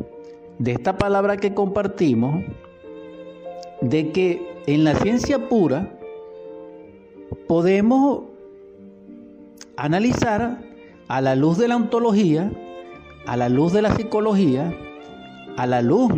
de 0.59 0.73
esta 0.73 0.97
palabra 0.97 1.37
que 1.37 1.53
compartimos, 1.53 2.43
de 3.81 4.11
que 4.11 4.45
en 4.67 4.83
la 4.83 4.93
ciencia 4.95 5.47
pura 5.47 5.97
podemos 7.47 8.23
analizar 9.77 10.61
a 11.07 11.21
la 11.21 11.35
luz 11.37 11.57
de 11.57 11.69
la 11.69 11.77
ontología, 11.77 12.51
a 13.25 13.37
la 13.37 13.47
luz 13.47 13.71
de 13.71 13.83
la 13.83 13.95
psicología, 13.95 14.77
a 15.55 15.65
la 15.65 15.81
luz 15.81 16.11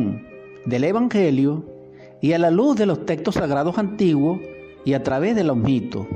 del 0.65 0.83
Evangelio 0.85 1.63
y 2.19 2.33
a 2.33 2.39
la 2.39 2.49
luz 2.49 2.77
de 2.77 2.87
los 2.87 3.05
textos 3.05 3.35
sagrados 3.35 3.77
antiguos 3.77 4.39
y 4.85 4.93
a 4.93 5.03
través 5.03 5.35
de 5.35 5.43
los 5.43 5.55
mitos. 5.55 6.07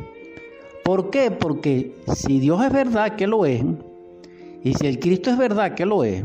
¿Por 0.83 1.12
qué? 1.12 1.29
Porque 1.29 1.93
si 2.15 2.39
Dios 2.39 2.65
es 2.65 2.73
verdad 2.73 3.15
que 3.15 3.27
lo 3.27 3.45
es, 3.45 3.63
y 4.63 4.73
si 4.73 4.88
el 4.88 4.99
Cristo 4.99 5.30
es 5.30 5.38
verdad 5.38 5.76
que 5.76 5.86
lo 5.86 6.04
es, 6.04 6.23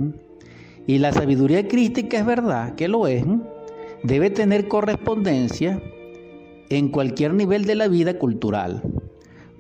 y 0.87 0.99
la 0.99 1.13
sabiduría 1.13 1.69
crística 1.69 2.19
es 2.19 2.25
verdad 2.25 2.75
que 2.75 2.89
lo 2.89 3.07
es, 3.07 3.25
debe 4.03 4.31
tener 4.31 4.69
correspondencia 4.69 5.83
en 6.71 6.89
cualquier 6.89 7.35
nivel 7.35 7.65
de 7.65 7.75
la 7.75 7.89
vida 7.89 8.19
cultural. 8.19 8.83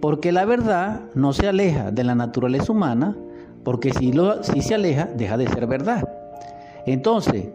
Porque 0.00 0.32
la 0.32 0.44
verdad 0.44 1.02
no 1.14 1.32
se 1.32 1.48
aleja 1.48 1.90
de 1.90 2.04
la 2.04 2.14
naturaleza 2.14 2.72
humana, 2.72 3.16
porque 3.64 3.92
si, 3.92 4.12
lo, 4.12 4.42
si 4.42 4.62
se 4.62 4.74
aleja, 4.74 5.06
deja 5.06 5.36
de 5.36 5.48
ser 5.48 5.66
verdad. 5.66 6.08
Entonces, 6.86 7.48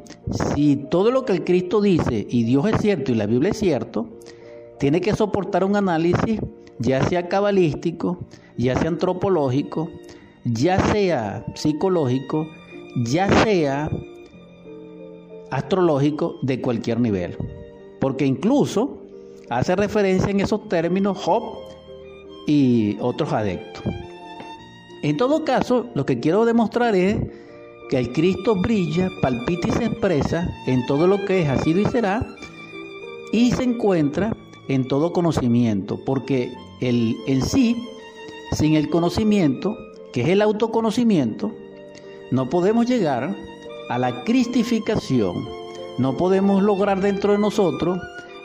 si 0.53 0.75
todo 0.75 1.09
lo 1.09 1.25
que 1.25 1.33
el 1.33 1.43
Cristo 1.43 1.81
dice 1.81 2.27
y 2.29 2.43
Dios 2.43 2.67
es 2.67 2.79
cierto 2.81 3.12
y 3.12 3.15
la 3.15 3.25
Biblia 3.25 3.51
es 3.51 3.57
cierto, 3.57 4.07
tiene 4.77 5.01
que 5.01 5.15
soportar 5.15 5.63
un 5.63 5.75
análisis 5.75 6.39
ya 6.79 7.03
sea 7.07 7.27
cabalístico, 7.27 8.19
ya 8.57 8.75
sea 8.77 8.89
antropológico, 8.89 9.89
ya 10.45 10.79
sea 10.91 11.45
psicológico, 11.56 12.47
ya 13.06 13.29
sea 13.43 13.89
astrológico 15.51 16.36
de 16.41 16.62
cualquier 16.62 16.99
nivel. 16.99 17.38
Porque 17.99 18.25
incluso 18.25 18.97
hace 19.49 19.75
referencia 19.75 20.29
en 20.29 20.41
esos 20.41 20.67
términos 20.67 21.17
Job 21.17 21.43
y 22.47 22.97
otros 22.99 23.32
adeptos. 23.32 23.84
En 25.03 25.17
todo 25.17 25.43
caso, 25.43 25.88
lo 25.95 26.06
que 26.06 26.19
quiero 26.19 26.45
demostrar 26.45 26.95
es 26.95 27.17
que 27.89 27.99
el 27.99 28.12
Cristo 28.13 28.56
brilla, 28.56 29.10
palpita 29.21 29.67
y 29.67 29.71
se 29.71 29.86
expresa 29.86 30.49
en 30.65 30.86
todo 30.86 31.08
lo 31.08 31.23
que 31.25 31.41
es, 31.41 31.49
ha 31.49 31.58
sido 31.62 31.82
y 31.82 31.86
será, 31.86 32.25
y 33.32 33.51
se 33.51 33.63
encuentra 33.63 34.36
en 34.69 34.88
todo 34.88 35.12
conocimiento, 35.12 35.99
porque 36.06 36.53
el, 36.79 37.17
en 37.27 37.41
sí, 37.41 37.75
sin 38.53 38.75
el 38.75 38.89
conocimiento, 38.89 39.77
que 40.13 40.21
es 40.21 40.30
el 40.30 40.41
autoconocimiento, 40.41 41.52
no 42.32 42.49
podemos 42.49 42.86
llegar 42.86 43.36
a 43.89 43.97
la 43.97 44.23
cristificación, 44.23 45.45
no 45.97 46.15
podemos 46.15 46.63
lograr 46.63 47.02
dentro 47.02 47.34
de 47.34 47.39
nosotros 47.39 47.99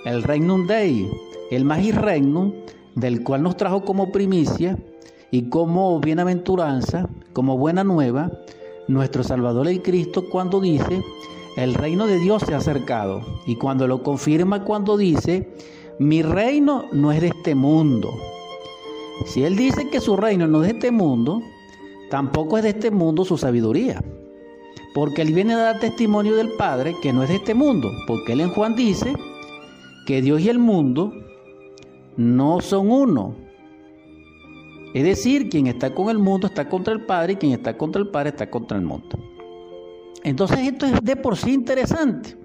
el 0.05 0.23
regnum 0.23 0.67
dei, 0.67 1.09
el 1.51 1.65
magis 1.65 1.95
regnum, 1.95 2.53
del 2.95 3.23
cual 3.23 3.43
nos 3.43 3.57
trajo 3.57 3.85
como 3.85 4.11
primicia 4.11 4.77
y 5.31 5.49
como 5.49 6.01
bienaventuranza, 6.01 7.09
como 7.33 7.57
buena 7.57 7.85
nueva, 7.85 8.31
nuestro 8.89 9.23
Salvador 9.23 9.69
el 9.69 9.83
Cristo 9.83 10.29
cuando 10.31 10.61
dice, 10.61 11.03
el 11.57 11.75
reino 11.75 12.07
de 12.07 12.19
Dios 12.19 12.43
se 12.47 12.55
ha 12.55 12.59
acercado. 12.59 13.21
Y 13.47 13.57
cuando 13.57 13.87
lo 13.87 14.03
confirma 14.03 14.65
cuando 14.65 14.97
dice, 14.97 15.55
mi 15.99 16.23
reino 16.23 16.87
no 16.93 17.13
es 17.13 17.21
de 17.21 17.29
este 17.29 17.55
mundo. 17.55 18.11
Si 19.27 19.45
Él 19.45 19.57
dice 19.57 19.89
que 19.91 20.01
su 20.01 20.17
reino 20.17 20.47
no 20.47 20.63
es 20.63 20.69
de 20.69 20.75
este 20.75 20.91
mundo, 20.91 21.43
tampoco 22.11 22.57
es 22.57 22.64
de 22.64 22.71
este 22.71 22.90
mundo 22.90 23.25
su 23.25 23.38
sabiduría. 23.38 24.03
Porque 24.94 25.23
Él 25.23 25.33
viene 25.33 25.55
a 25.55 25.59
dar 25.59 25.81
testimonio 25.81 26.35
del 26.37 26.51
Padre 26.53 26.94
que 27.03 27.12
no 27.12 27.23
es 27.23 27.29
de 27.29 27.37
este 27.37 27.55
mundo. 27.55 27.90
Porque 28.07 28.33
Él 28.33 28.40
en 28.40 28.51
Juan 28.51 28.75
dice 28.75 29.14
que 30.07 30.23
Dios 30.23 30.40
y 30.40 30.49
el 30.49 30.59
mundo 30.59 31.12
no 32.16 32.61
son 32.61 32.90
uno. 32.90 33.35
Es 34.94 35.05
decir, 35.05 35.49
quien 35.51 35.66
está 35.66 35.94
con 35.94 36.09
el 36.09 36.18
mundo 36.18 36.47
está 36.47 36.68
contra 36.68 36.92
el 36.92 37.05
Padre 37.05 37.35
y 37.35 37.37
quien 37.37 37.53
está 37.53 37.77
contra 37.77 38.01
el 38.01 38.09
Padre 38.09 38.31
está 38.31 38.51
contra 38.51 38.79
el 38.79 38.85
mundo. 38.85 39.18
Entonces 40.25 40.59
esto 40.61 40.87
es 40.87 41.03
de 41.03 41.16
por 41.16 41.37
sí 41.37 41.53
interesante. 41.53 42.37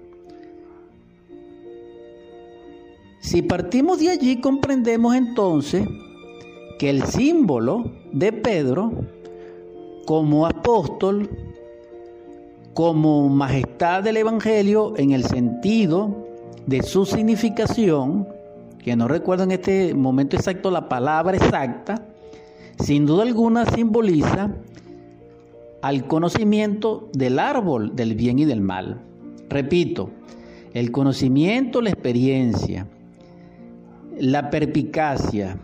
Si 3.20 3.40
partimos 3.40 3.98
de 3.98 4.10
allí 4.10 4.40
comprendemos 4.40 5.14
entonces 5.14 5.88
que 6.78 6.90
el 6.90 7.02
símbolo 7.04 7.90
de 8.12 8.32
Pedro 8.32 8.92
como 10.04 10.46
apóstol, 10.46 11.30
como 12.74 13.28
majestad 13.28 14.02
del 14.02 14.16
Evangelio 14.16 14.94
en 14.96 15.12
el 15.12 15.24
sentido 15.24 16.26
de 16.66 16.82
su 16.82 17.06
significación, 17.06 18.28
que 18.82 18.96
no 18.96 19.08
recuerdo 19.08 19.44
en 19.44 19.52
este 19.52 19.94
momento 19.94 20.36
exacto 20.36 20.70
la 20.70 20.88
palabra 20.88 21.36
exacta, 21.36 22.06
sin 22.78 23.06
duda 23.06 23.22
alguna 23.22 23.64
simboliza 23.66 24.50
al 25.82 26.06
conocimiento 26.06 27.08
del 27.12 27.38
árbol 27.38 27.94
del 27.94 28.14
bien 28.14 28.38
y 28.38 28.44
del 28.44 28.60
mal. 28.60 29.00
Repito, 29.48 30.10
el 30.72 30.90
conocimiento, 30.90 31.80
la 31.80 31.90
experiencia, 31.90 32.86
la 34.18 34.50
perpicacia 34.50 35.58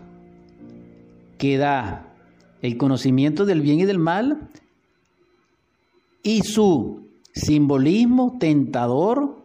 que 1.37 1.57
da 1.57 2.10
el 2.61 2.77
conocimiento 2.77 3.45
del 3.45 3.61
bien 3.61 3.79
y 3.79 3.85
del 3.85 3.99
mal 3.99 4.49
y 6.23 6.41
su 6.43 7.07
simbolismo 7.33 8.37
tentador, 8.39 9.37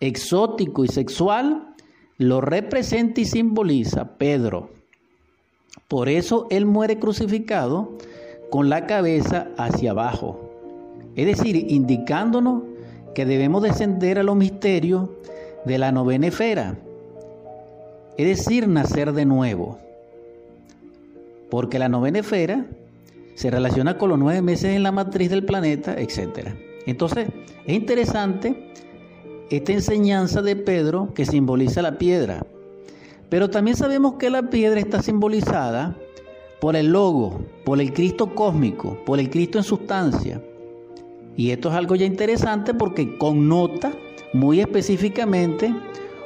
exótico 0.00 0.84
y 0.84 0.88
sexual 0.88 1.74
lo 2.18 2.40
representa 2.40 3.20
y 3.20 3.24
simboliza 3.24 4.16
Pedro. 4.16 4.70
Por 5.88 6.08
eso 6.08 6.46
él 6.50 6.66
muere 6.66 6.98
crucificado 6.98 7.98
con 8.50 8.68
la 8.68 8.86
cabeza 8.86 9.48
hacia 9.56 9.90
abajo. 9.90 10.50
Es 11.16 11.26
decir, 11.26 11.56
indicándonos 11.70 12.62
que 13.14 13.26
debemos 13.26 13.62
descender 13.62 14.18
a 14.18 14.22
los 14.22 14.36
misterios 14.36 15.08
de 15.64 15.78
la 15.78 15.92
novena 15.92 16.28
esfera. 16.28 16.78
Es 18.16 18.26
decir, 18.26 18.68
nacer 18.68 19.12
de 19.12 19.24
nuevo. 19.24 19.78
Porque 21.50 21.78
la 21.78 21.88
novena 21.88 22.20
esfera 22.20 22.66
se 23.34 23.50
relaciona 23.50 23.98
con 23.98 24.10
los 24.10 24.18
nueve 24.18 24.42
meses 24.42 24.76
en 24.76 24.82
la 24.82 24.92
matriz 24.92 25.30
del 25.30 25.44
planeta, 25.44 25.94
etc. 25.98 26.48
Entonces, 26.86 27.28
es 27.66 27.74
interesante 27.74 28.70
esta 29.50 29.72
enseñanza 29.72 30.42
de 30.42 30.56
Pedro 30.56 31.12
que 31.14 31.26
simboliza 31.26 31.82
la 31.82 31.98
piedra. 31.98 32.46
Pero 33.28 33.50
también 33.50 33.76
sabemos 33.76 34.14
que 34.14 34.30
la 34.30 34.50
piedra 34.50 34.80
está 34.80 35.02
simbolizada 35.02 35.96
por 36.60 36.76
el 36.76 36.92
logo, 36.92 37.40
por 37.64 37.80
el 37.80 37.92
Cristo 37.92 38.34
cósmico, 38.34 38.98
por 39.04 39.18
el 39.18 39.30
Cristo 39.30 39.58
en 39.58 39.64
sustancia. 39.64 40.42
Y 41.36 41.50
esto 41.50 41.68
es 41.68 41.74
algo 41.74 41.96
ya 41.96 42.06
interesante 42.06 42.74
porque 42.74 43.18
connota 43.18 43.92
muy 44.32 44.60
específicamente 44.60 45.74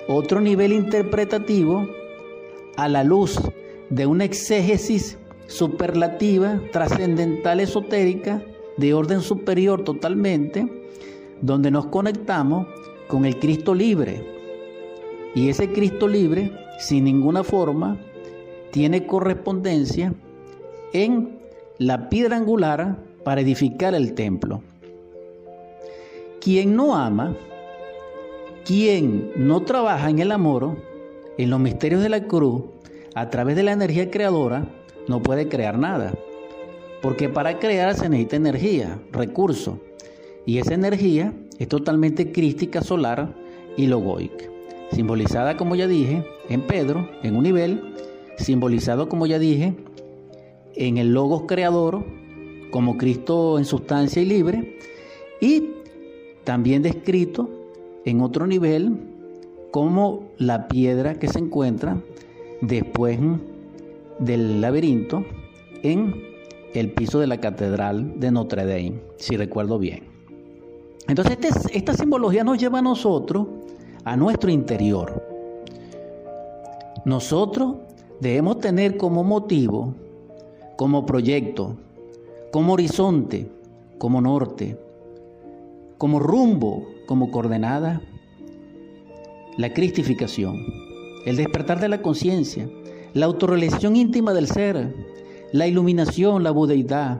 otro 0.06 0.40
nivel 0.40 0.72
interpretativo 0.72 1.86
a 2.76 2.88
la 2.88 3.04
luz 3.04 3.40
de 3.90 4.06
una 4.06 4.24
exégesis 4.24 5.18
superlativa, 5.46 6.60
trascendental, 6.72 7.60
esotérica, 7.60 8.42
de 8.76 8.94
orden 8.94 9.20
superior 9.20 9.82
totalmente, 9.82 10.68
donde 11.40 11.70
nos 11.70 11.86
conectamos 11.86 12.66
con 13.08 13.24
el 13.24 13.38
Cristo 13.38 13.74
libre. 13.74 14.24
Y 15.34 15.48
ese 15.48 15.72
Cristo 15.72 16.06
libre, 16.06 16.52
sin 16.78 17.04
ninguna 17.04 17.42
forma, 17.42 17.98
tiene 18.70 19.06
correspondencia 19.06 20.12
en 20.92 21.38
la 21.78 22.08
piedra 22.08 22.36
angular 22.36 22.98
para 23.24 23.40
edificar 23.40 23.94
el 23.94 24.14
templo. 24.14 24.62
Quien 26.40 26.76
no 26.76 26.96
ama, 26.96 27.36
quien 28.64 29.32
no 29.36 29.62
trabaja 29.62 30.10
en 30.10 30.18
el 30.18 30.32
amor, 30.32 30.76
en 31.36 31.50
los 31.50 31.60
misterios 31.60 32.02
de 32.02 32.08
la 32.08 32.24
cruz, 32.24 32.62
a 33.20 33.30
través 33.30 33.56
de 33.56 33.64
la 33.64 33.72
energía 33.72 34.12
creadora, 34.12 34.68
no 35.08 35.20
puede 35.20 35.48
crear 35.48 35.76
nada. 35.76 36.14
Porque 37.02 37.28
para 37.28 37.58
crear 37.58 37.96
se 37.96 38.08
necesita 38.08 38.36
energía, 38.36 39.00
recurso. 39.10 39.80
Y 40.46 40.58
esa 40.58 40.74
energía 40.74 41.32
es 41.58 41.66
totalmente 41.66 42.30
crística, 42.30 42.80
solar 42.80 43.34
y 43.76 43.88
logoica. 43.88 44.44
Simbolizada, 44.92 45.56
como 45.56 45.74
ya 45.74 45.88
dije, 45.88 46.24
en 46.48 46.62
Pedro, 46.62 47.08
en 47.24 47.34
un 47.34 47.42
nivel. 47.42 47.92
Simbolizado, 48.36 49.08
como 49.08 49.26
ya 49.26 49.40
dije, 49.40 49.74
en 50.76 50.96
el 50.96 51.12
logos 51.12 51.42
creador, 51.48 52.04
como 52.70 52.98
Cristo 52.98 53.58
en 53.58 53.64
sustancia 53.64 54.22
y 54.22 54.26
libre. 54.26 54.78
Y 55.40 55.70
también 56.44 56.82
descrito 56.82 57.50
en 58.04 58.20
otro 58.20 58.46
nivel 58.46 58.96
como 59.72 60.28
la 60.38 60.68
piedra 60.68 61.16
que 61.16 61.26
se 61.26 61.40
encuentra 61.40 62.00
después 62.60 63.18
del 64.18 64.60
laberinto 64.60 65.24
en 65.82 66.28
el 66.74 66.92
piso 66.92 67.18
de 67.18 67.26
la 67.26 67.38
catedral 67.38 68.18
de 68.18 68.30
Notre 68.30 68.64
Dame, 68.64 69.00
si 69.16 69.36
recuerdo 69.36 69.78
bien. 69.78 70.04
Entonces 71.08 71.38
este 71.40 71.78
esta 71.78 71.94
simbología 71.94 72.44
nos 72.44 72.58
lleva 72.58 72.80
a 72.80 72.82
nosotros 72.82 73.46
a 74.04 74.16
nuestro 74.16 74.50
interior. 74.50 75.22
Nosotros 77.04 77.76
debemos 78.20 78.58
tener 78.60 78.96
como 78.96 79.24
motivo, 79.24 79.94
como 80.76 81.06
proyecto, 81.06 81.76
como 82.50 82.74
horizonte, 82.74 83.50
como 83.98 84.20
norte, 84.20 84.78
como 85.96 86.18
rumbo, 86.20 86.86
como 87.06 87.30
coordenada, 87.30 88.00
la 89.56 89.72
cristificación, 89.72 90.64
el 91.24 91.36
despertar 91.36 91.80
de 91.80 91.88
la 91.88 92.02
conciencia, 92.02 92.68
la 93.14 93.26
autorrealización 93.26 93.96
íntima 93.96 94.32
del 94.32 94.46
ser, 94.46 94.94
la 95.52 95.66
iluminación, 95.66 96.42
la 96.42 96.50
budeidad, 96.50 97.18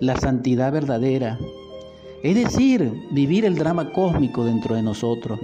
la 0.00 0.16
santidad 0.16 0.72
verdadera, 0.72 1.38
es 2.22 2.34
decir, 2.34 2.92
vivir 3.10 3.44
el 3.44 3.56
drama 3.56 3.92
cósmico 3.92 4.44
dentro 4.44 4.74
de 4.74 4.82
nosotros. 4.82 5.38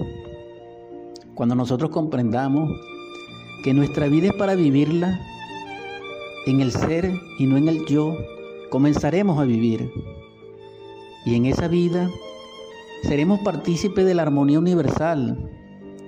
Cuando 1.35 1.55
nosotros 1.55 1.91
comprendamos 1.91 2.71
que 3.63 3.73
nuestra 3.73 4.09
vida 4.09 4.29
es 4.29 4.35
para 4.35 4.55
vivirla 4.55 5.21
en 6.47 6.61
el 6.61 6.73
ser 6.73 7.13
y 7.39 7.47
no 7.47 7.57
en 7.57 7.69
el 7.69 7.87
yo, 7.87 8.17
comenzaremos 8.71 9.39
a 9.39 9.45
vivir. 9.45 9.91
Y 11.25 11.37
en 11.37 11.47
esa 11.47 11.69
vida 11.69 12.11
seremos 13.05 13.41
partícipes 13.41 14.05
de 14.05 14.15
la 14.15 14.23
armonía 14.23 14.59
universal, 14.59 15.51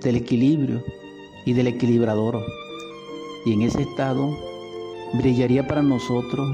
del 0.03 0.17
equilibrio 0.17 0.83
y 1.47 1.55
del 1.55 1.69
equilibrador. 1.69 2.45
Y 3.47 3.55
en 3.55 3.63
ese 3.63 3.83
estado 3.83 4.37
brillaría 5.15 5.67
para 5.67 5.81
nosotros 5.81 6.47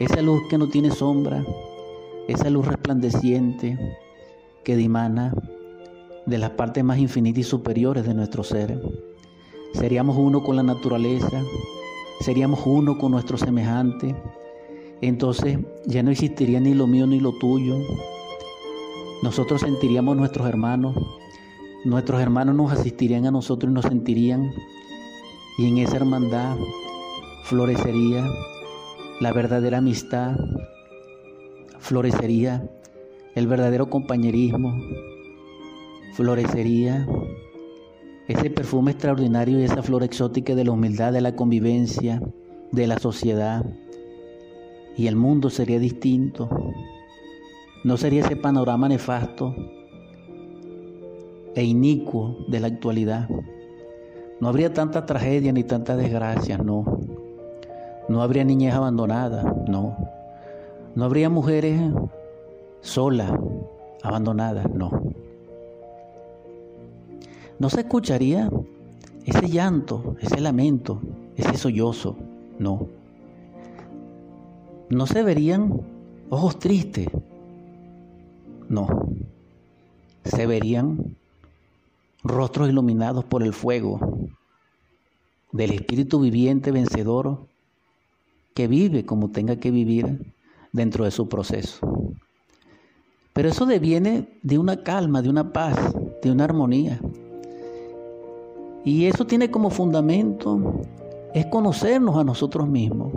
esa 0.00 0.20
luz 0.22 0.42
que 0.48 0.58
no 0.58 0.68
tiene 0.68 0.90
sombra, 0.90 1.44
esa 2.26 2.50
luz 2.50 2.66
resplandeciente 2.66 3.78
que 4.64 4.74
dimana 4.74 5.32
de 6.26 6.38
las 6.38 6.50
partes 6.50 6.82
más 6.82 6.98
infinitas 6.98 7.40
y 7.40 7.44
superiores 7.44 8.04
de 8.04 8.14
nuestro 8.14 8.42
ser. 8.42 8.80
Seríamos 9.74 10.16
uno 10.16 10.42
con 10.42 10.56
la 10.56 10.62
naturaleza, 10.62 11.42
seríamos 12.20 12.60
uno 12.64 12.98
con 12.98 13.12
nuestro 13.12 13.36
semejante. 13.36 14.16
Entonces 15.02 15.58
ya 15.84 16.02
no 16.02 16.10
existiría 16.10 16.58
ni 16.58 16.74
lo 16.74 16.86
mío 16.86 17.06
ni 17.06 17.20
lo 17.20 17.32
tuyo. 17.32 17.76
Nosotros 19.22 19.60
sentiríamos 19.60 20.16
nuestros 20.16 20.48
hermanos, 20.48 20.96
nuestros 21.86 22.20
hermanos 22.20 22.56
nos 22.56 22.72
asistirían 22.72 23.26
a 23.26 23.30
nosotros 23.30 23.70
y 23.70 23.74
nos 23.74 23.84
sentirían. 23.84 24.52
Y 25.56 25.68
en 25.68 25.78
esa 25.78 25.96
hermandad 25.96 26.56
florecería 27.44 28.24
la 29.20 29.32
verdadera 29.32 29.78
amistad, 29.78 30.36
florecería 31.78 32.68
el 33.34 33.46
verdadero 33.46 33.88
compañerismo, 33.88 34.76
florecería 36.14 37.06
ese 38.26 38.50
perfume 38.50 38.90
extraordinario 38.90 39.60
y 39.60 39.64
esa 39.64 39.82
flor 39.82 40.02
exótica 40.02 40.56
de 40.56 40.64
la 40.64 40.72
humildad, 40.72 41.12
de 41.12 41.20
la 41.20 41.36
convivencia, 41.36 42.20
de 42.72 42.86
la 42.88 42.98
sociedad. 42.98 43.64
Y 44.96 45.06
el 45.06 45.14
mundo 45.14 45.50
sería 45.50 45.78
distinto. 45.78 46.50
No 47.84 47.96
sería 47.96 48.24
ese 48.24 48.34
panorama 48.34 48.88
nefasto 48.88 49.54
e 51.56 51.64
inicuo 51.64 52.36
de 52.46 52.60
la 52.60 52.68
actualidad. 52.68 53.28
No 54.40 54.48
habría 54.48 54.72
tanta 54.72 55.06
tragedia 55.06 55.52
ni 55.52 55.64
tanta 55.64 55.96
desgracia, 55.96 56.58
no. 56.58 56.84
No 58.08 58.22
habría 58.22 58.44
niñez 58.44 58.74
abandonada, 58.74 59.42
no. 59.66 59.96
No 60.94 61.04
habría 61.04 61.30
mujeres 61.30 61.80
solas, 62.82 63.32
abandonadas, 64.02 64.70
no. 64.70 64.90
No 67.58 67.70
se 67.70 67.80
escucharía 67.80 68.50
ese 69.24 69.48
llanto, 69.48 70.16
ese 70.20 70.40
lamento, 70.42 71.00
ese 71.36 71.56
sollozo, 71.56 72.16
no. 72.58 72.86
No 74.90 75.06
se 75.06 75.22
verían 75.22 75.80
ojos 76.28 76.58
tristes, 76.58 77.08
no. 78.68 78.86
Se 80.24 80.46
verían 80.46 81.16
rostros 82.28 82.68
iluminados 82.68 83.24
por 83.24 83.42
el 83.42 83.52
fuego 83.52 84.28
del 85.52 85.72
Espíritu 85.72 86.20
viviente 86.20 86.70
vencedor 86.70 87.38
que 88.54 88.68
vive 88.68 89.04
como 89.04 89.30
tenga 89.30 89.56
que 89.56 89.70
vivir 89.70 90.32
dentro 90.72 91.04
de 91.04 91.10
su 91.10 91.28
proceso. 91.28 91.78
Pero 93.32 93.48
eso 93.48 93.66
deviene 93.66 94.28
de 94.42 94.58
una 94.58 94.82
calma, 94.82 95.20
de 95.20 95.28
una 95.28 95.52
paz, 95.52 95.76
de 96.22 96.30
una 96.30 96.44
armonía. 96.44 97.00
Y 98.84 99.06
eso 99.06 99.26
tiene 99.26 99.50
como 99.50 99.70
fundamento 99.70 100.80
es 101.34 101.44
conocernos 101.46 102.16
a 102.16 102.24
nosotros 102.24 102.66
mismos, 102.66 103.12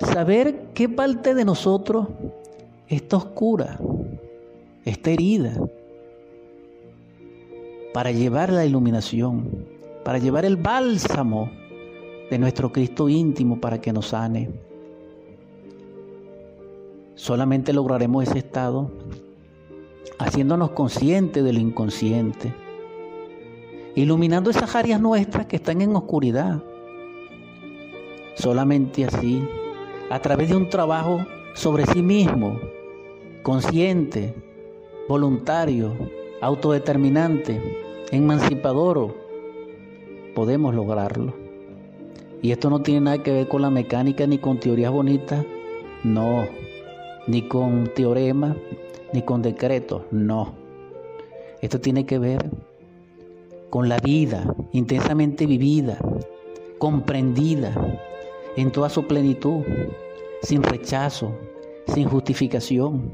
saber 0.00 0.66
qué 0.74 0.86
parte 0.86 1.34
de 1.34 1.46
nosotros 1.46 2.08
está 2.88 3.16
oscura, 3.16 3.80
está 4.84 5.12
herida, 5.12 5.54
para 7.98 8.12
llevar 8.12 8.52
la 8.52 8.64
iluminación, 8.64 9.66
para 10.04 10.18
llevar 10.18 10.44
el 10.44 10.56
bálsamo 10.56 11.50
de 12.30 12.38
nuestro 12.38 12.70
Cristo 12.70 13.08
íntimo 13.08 13.60
para 13.60 13.80
que 13.80 13.92
nos 13.92 14.06
sane. 14.06 14.50
Solamente 17.16 17.72
lograremos 17.72 18.22
ese 18.22 18.38
estado 18.38 18.92
haciéndonos 20.16 20.70
conscientes 20.70 21.42
de 21.42 21.52
lo 21.52 21.58
inconsciente, 21.58 22.54
iluminando 23.96 24.50
esas 24.50 24.76
áreas 24.76 25.00
nuestras 25.00 25.46
que 25.46 25.56
están 25.56 25.80
en 25.80 25.96
oscuridad. 25.96 26.62
Solamente 28.36 29.06
así, 29.06 29.42
a 30.08 30.20
través 30.20 30.50
de 30.50 30.56
un 30.56 30.68
trabajo 30.68 31.26
sobre 31.52 31.84
sí 31.84 32.00
mismo, 32.00 32.60
consciente, 33.42 34.36
voluntario, 35.08 35.94
autodeterminante, 36.40 37.87
emancipador, 38.10 39.14
podemos 40.34 40.74
lograrlo. 40.74 41.34
Y 42.40 42.52
esto 42.52 42.70
no 42.70 42.80
tiene 42.80 43.00
nada 43.00 43.22
que 43.22 43.32
ver 43.32 43.48
con 43.48 43.62
la 43.62 43.70
mecánica 43.70 44.26
ni 44.26 44.38
con 44.38 44.60
teorías 44.60 44.92
bonitas, 44.92 45.44
no, 46.04 46.46
ni 47.26 47.42
con 47.42 47.90
teoremas, 47.94 48.56
ni 49.12 49.22
con 49.22 49.42
decretos, 49.42 50.02
no. 50.10 50.54
Esto 51.60 51.80
tiene 51.80 52.06
que 52.06 52.18
ver 52.18 52.50
con 53.70 53.88
la 53.88 53.98
vida 53.98 54.54
intensamente 54.72 55.46
vivida, 55.46 55.98
comprendida 56.78 57.74
en 58.56 58.70
toda 58.70 58.88
su 58.88 59.06
plenitud, 59.06 59.62
sin 60.42 60.62
rechazo, 60.62 61.32
sin 61.86 62.08
justificación, 62.08 63.10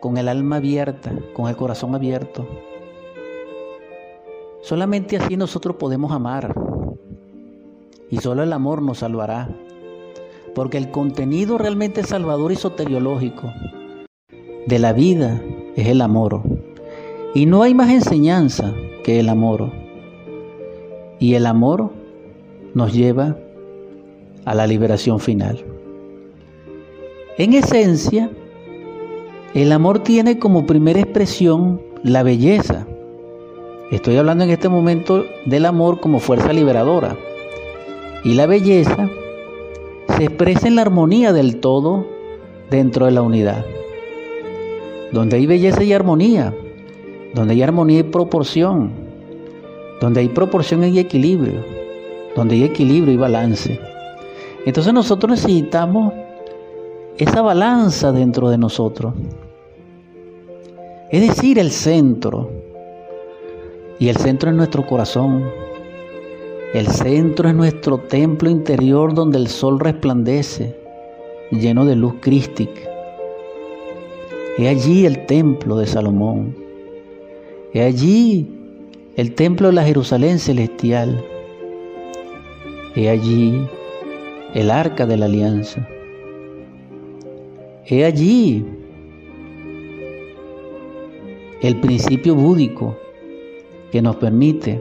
con 0.00 0.18
el 0.18 0.28
alma 0.28 0.56
abierta, 0.56 1.12
con 1.34 1.48
el 1.48 1.56
corazón 1.56 1.94
abierto. 1.94 2.46
Solamente 4.62 5.16
así 5.16 5.36
nosotros 5.36 5.76
podemos 5.76 6.12
amar. 6.12 6.54
Y 8.10 8.18
solo 8.18 8.42
el 8.42 8.52
amor 8.52 8.82
nos 8.82 8.98
salvará. 8.98 9.48
Porque 10.54 10.78
el 10.78 10.90
contenido 10.90 11.58
realmente 11.58 12.02
salvador 12.02 12.52
y 12.52 12.56
soteriológico 12.56 13.52
de 14.66 14.78
la 14.78 14.92
vida 14.92 15.40
es 15.76 15.88
el 15.88 16.00
amor. 16.00 16.42
Y 17.34 17.46
no 17.46 17.62
hay 17.62 17.74
más 17.74 17.90
enseñanza 17.90 18.74
que 19.04 19.20
el 19.20 19.28
amor. 19.28 19.70
Y 21.18 21.34
el 21.34 21.46
amor 21.46 21.90
nos 22.74 22.92
lleva 22.92 23.36
a 24.44 24.54
la 24.54 24.66
liberación 24.66 25.20
final. 25.20 25.64
En 27.38 27.54
esencia, 27.54 28.30
el 29.54 29.72
amor 29.72 30.00
tiene 30.00 30.38
como 30.38 30.66
primera 30.66 31.00
expresión 31.00 31.80
la 32.02 32.22
belleza. 32.22 32.86
Estoy 33.90 34.16
hablando 34.16 34.44
en 34.44 34.50
este 34.50 34.68
momento 34.68 35.26
del 35.46 35.66
amor 35.66 35.98
como 35.98 36.20
fuerza 36.20 36.52
liberadora. 36.52 37.16
Y 38.22 38.34
la 38.34 38.46
belleza 38.46 39.10
se 40.16 40.24
expresa 40.24 40.68
en 40.68 40.76
la 40.76 40.82
armonía 40.82 41.32
del 41.32 41.56
todo 41.56 42.06
dentro 42.70 43.06
de 43.06 43.12
la 43.12 43.22
unidad. 43.22 43.66
Donde 45.10 45.38
hay 45.38 45.46
belleza 45.46 45.82
y 45.82 45.92
armonía, 45.92 46.54
donde 47.34 47.54
hay 47.54 47.62
armonía 47.62 47.98
y 47.98 48.04
proporción, 48.04 48.92
donde 50.00 50.20
hay 50.20 50.28
proporción 50.28 50.84
y 50.84 50.96
equilibrio, 51.00 51.64
donde 52.36 52.54
hay 52.54 52.64
equilibrio 52.64 53.12
y 53.12 53.16
balance. 53.16 53.80
Entonces 54.66 54.92
nosotros 54.92 55.32
necesitamos 55.32 56.12
esa 57.18 57.42
balanza 57.42 58.12
dentro 58.12 58.50
de 58.50 58.58
nosotros. 58.58 59.14
Es 61.10 61.26
decir, 61.26 61.58
el 61.58 61.72
centro. 61.72 62.69
Y 64.00 64.08
el 64.08 64.16
centro 64.16 64.48
es 64.48 64.56
nuestro 64.56 64.86
corazón. 64.86 65.44
El 66.72 66.86
centro 66.86 67.50
es 67.50 67.54
nuestro 67.54 67.98
templo 67.98 68.48
interior 68.48 69.12
donde 69.12 69.36
el 69.36 69.46
sol 69.46 69.78
resplandece, 69.78 70.74
lleno 71.50 71.84
de 71.84 71.96
luz 71.96 72.14
crística. 72.20 72.80
Es 74.56 74.68
allí 74.68 75.04
el 75.04 75.26
templo 75.26 75.76
de 75.76 75.86
Salomón. 75.86 76.56
Es 77.74 77.94
allí 77.94 78.48
el 79.16 79.34
templo 79.34 79.66
de 79.66 79.74
la 79.74 79.84
Jerusalén 79.84 80.38
celestial. 80.38 81.22
Es 82.96 83.06
allí 83.06 83.68
el 84.54 84.70
arca 84.70 85.04
de 85.04 85.18
la 85.18 85.26
alianza. 85.26 85.86
Es 87.84 88.02
allí 88.02 88.64
el 91.60 91.78
principio 91.80 92.34
búdico 92.34 92.96
que 93.90 94.02
nos 94.02 94.16
permite 94.16 94.80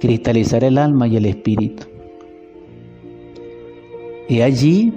cristalizar 0.00 0.64
el 0.64 0.78
alma 0.78 1.06
y 1.08 1.16
el 1.16 1.26
espíritu. 1.26 1.84
y 4.28 4.40
allí 4.42 4.92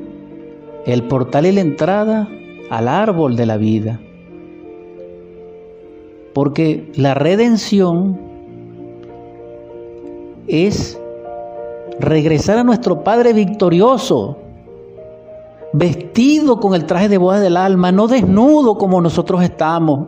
el 0.85 1.03
portal 1.03 1.45
y 1.45 1.51
la 1.51 1.61
entrada 1.61 2.27
al 2.69 2.87
árbol 2.87 3.35
de 3.35 3.45
la 3.45 3.57
vida. 3.57 3.99
Porque 6.33 6.91
la 6.95 7.13
redención 7.13 8.19
es 10.47 10.99
regresar 11.99 12.57
a 12.57 12.63
nuestro 12.63 13.03
Padre 13.03 13.33
victorioso, 13.33 14.37
vestido 15.73 16.59
con 16.59 16.73
el 16.73 16.85
traje 16.85 17.09
de 17.09 17.17
boda 17.17 17.39
del 17.39 17.57
alma, 17.57 17.91
no 17.91 18.07
desnudo 18.07 18.77
como 18.77 19.01
nosotros 19.01 19.43
estamos. 19.43 20.07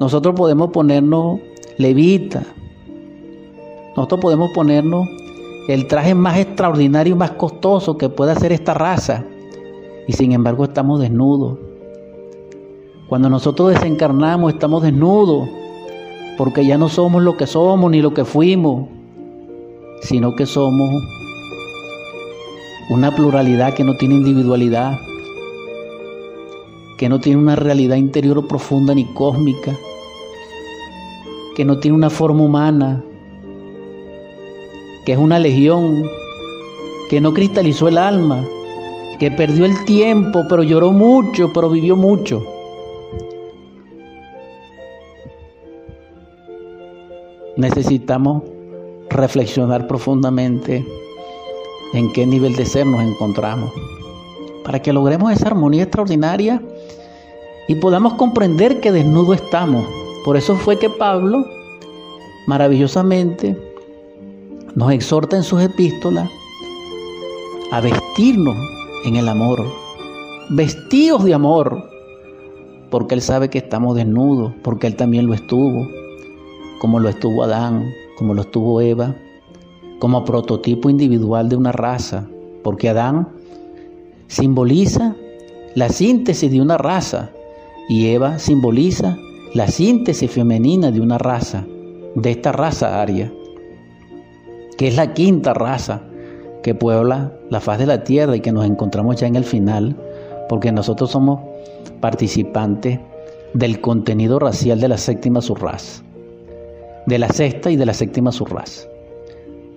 Nosotros 0.00 0.34
podemos 0.34 0.70
ponernos 0.70 1.40
levita, 1.78 2.42
nosotros 3.96 4.20
podemos 4.20 4.50
ponernos 4.52 5.08
el 5.68 5.86
traje 5.86 6.14
más 6.14 6.38
extraordinario 6.38 7.14
y 7.14 7.16
más 7.16 7.32
costoso 7.32 7.96
que 7.96 8.08
pueda 8.08 8.32
hacer 8.32 8.50
esta 8.50 8.74
raza, 8.74 9.24
y 10.08 10.12
sin 10.12 10.32
embargo 10.32 10.64
estamos 10.64 11.00
desnudos. 11.00 11.58
Cuando 13.08 13.30
nosotros 13.30 13.70
desencarnamos 13.70 14.52
estamos 14.52 14.82
desnudos, 14.82 15.48
porque 16.36 16.64
ya 16.64 16.78
no 16.78 16.88
somos 16.88 17.22
lo 17.22 17.36
que 17.36 17.46
somos 17.46 17.90
ni 17.90 18.00
lo 18.00 18.14
que 18.14 18.24
fuimos 18.24 18.88
sino 20.00 20.34
que 20.34 20.46
somos 20.46 20.90
una 22.88 23.14
pluralidad 23.14 23.74
que 23.74 23.84
no 23.84 23.96
tiene 23.96 24.16
individualidad, 24.16 24.98
que 26.98 27.08
no 27.08 27.20
tiene 27.20 27.40
una 27.40 27.54
realidad 27.54 27.96
interior 27.96 28.46
profunda 28.48 28.94
ni 28.94 29.04
cósmica, 29.04 29.76
que 31.54 31.64
no 31.64 31.78
tiene 31.78 31.96
una 31.96 32.10
forma 32.10 32.42
humana, 32.42 33.04
que 35.04 35.12
es 35.12 35.18
una 35.18 35.38
legión, 35.38 36.08
que 37.08 37.20
no 37.20 37.32
cristalizó 37.32 37.88
el 37.88 37.98
alma, 37.98 38.44
que 39.18 39.30
perdió 39.30 39.64
el 39.64 39.84
tiempo, 39.84 40.44
pero 40.48 40.62
lloró 40.62 40.92
mucho, 40.92 41.52
pero 41.52 41.68
vivió 41.68 41.96
mucho. 41.96 42.42
Necesitamos 47.56 48.44
reflexionar 49.10 49.86
profundamente 49.86 50.86
en 51.92 52.12
qué 52.12 52.26
nivel 52.26 52.54
de 52.54 52.64
ser 52.64 52.86
nos 52.86 53.02
encontramos, 53.02 53.72
para 54.64 54.80
que 54.80 54.92
logremos 54.92 55.32
esa 55.32 55.48
armonía 55.48 55.82
extraordinaria 55.82 56.62
y 57.68 57.74
podamos 57.74 58.14
comprender 58.14 58.80
que 58.80 58.92
desnudo 58.92 59.34
estamos. 59.34 59.84
Por 60.24 60.36
eso 60.36 60.54
fue 60.56 60.78
que 60.78 60.90
Pablo, 60.90 61.46
maravillosamente, 62.46 63.56
nos 64.74 64.92
exhorta 64.92 65.36
en 65.36 65.42
sus 65.42 65.62
epístolas 65.62 66.28
a 67.72 67.80
vestirnos 67.80 68.56
en 69.06 69.16
el 69.16 69.28
amor, 69.28 69.64
vestidos 70.50 71.24
de 71.24 71.34
amor, 71.34 71.84
porque 72.90 73.14
Él 73.14 73.22
sabe 73.22 73.48
que 73.48 73.58
estamos 73.58 73.96
desnudos, 73.96 74.52
porque 74.62 74.86
Él 74.86 74.96
también 74.96 75.26
lo 75.26 75.34
estuvo, 75.34 75.86
como 76.80 77.00
lo 77.00 77.08
estuvo 77.08 77.44
Adán, 77.44 77.90
como 78.18 78.34
lo 78.34 78.42
estuvo 78.42 78.80
Eva, 78.80 79.16
como 79.98 80.24
prototipo 80.24 80.90
individual 80.90 81.48
de 81.48 81.56
una 81.56 81.72
raza, 81.72 82.28
porque 82.62 82.90
Adán 82.90 83.28
simboliza 84.26 85.16
la 85.74 85.88
síntesis 85.88 86.50
de 86.50 86.60
una 86.60 86.76
raza 86.76 87.30
y 87.88 88.08
Eva 88.08 88.38
simboliza 88.38 89.16
la 89.54 89.66
síntesis 89.66 90.30
femenina 90.30 90.90
de 90.90 91.00
una 91.00 91.18
raza, 91.18 91.66
de 92.14 92.30
esta 92.30 92.52
raza 92.52 93.00
aria, 93.00 93.32
que 94.76 94.88
es 94.88 94.96
la 94.96 95.12
quinta 95.12 95.54
raza 95.54 96.02
que 96.62 96.74
puebla 96.74 97.32
la 97.50 97.60
faz 97.60 97.78
de 97.78 97.86
la 97.86 98.04
tierra 98.04 98.36
y 98.36 98.40
que 98.40 98.52
nos 98.52 98.66
encontramos 98.66 99.16
ya 99.16 99.26
en 99.26 99.36
el 99.36 99.44
final, 99.44 99.96
porque 100.48 100.72
nosotros 100.72 101.10
somos 101.10 101.40
participantes 102.00 103.00
del 103.54 103.80
contenido 103.80 104.38
racial 104.38 104.80
de 104.80 104.88
la 104.88 104.96
séptima 104.96 105.40
subraza 105.40 106.02
de 107.06 107.18
la 107.18 107.28
sexta 107.28 107.70
y 107.70 107.76
de 107.76 107.86
la 107.86 107.94
séptima 107.94 108.32
surraz. 108.32 108.88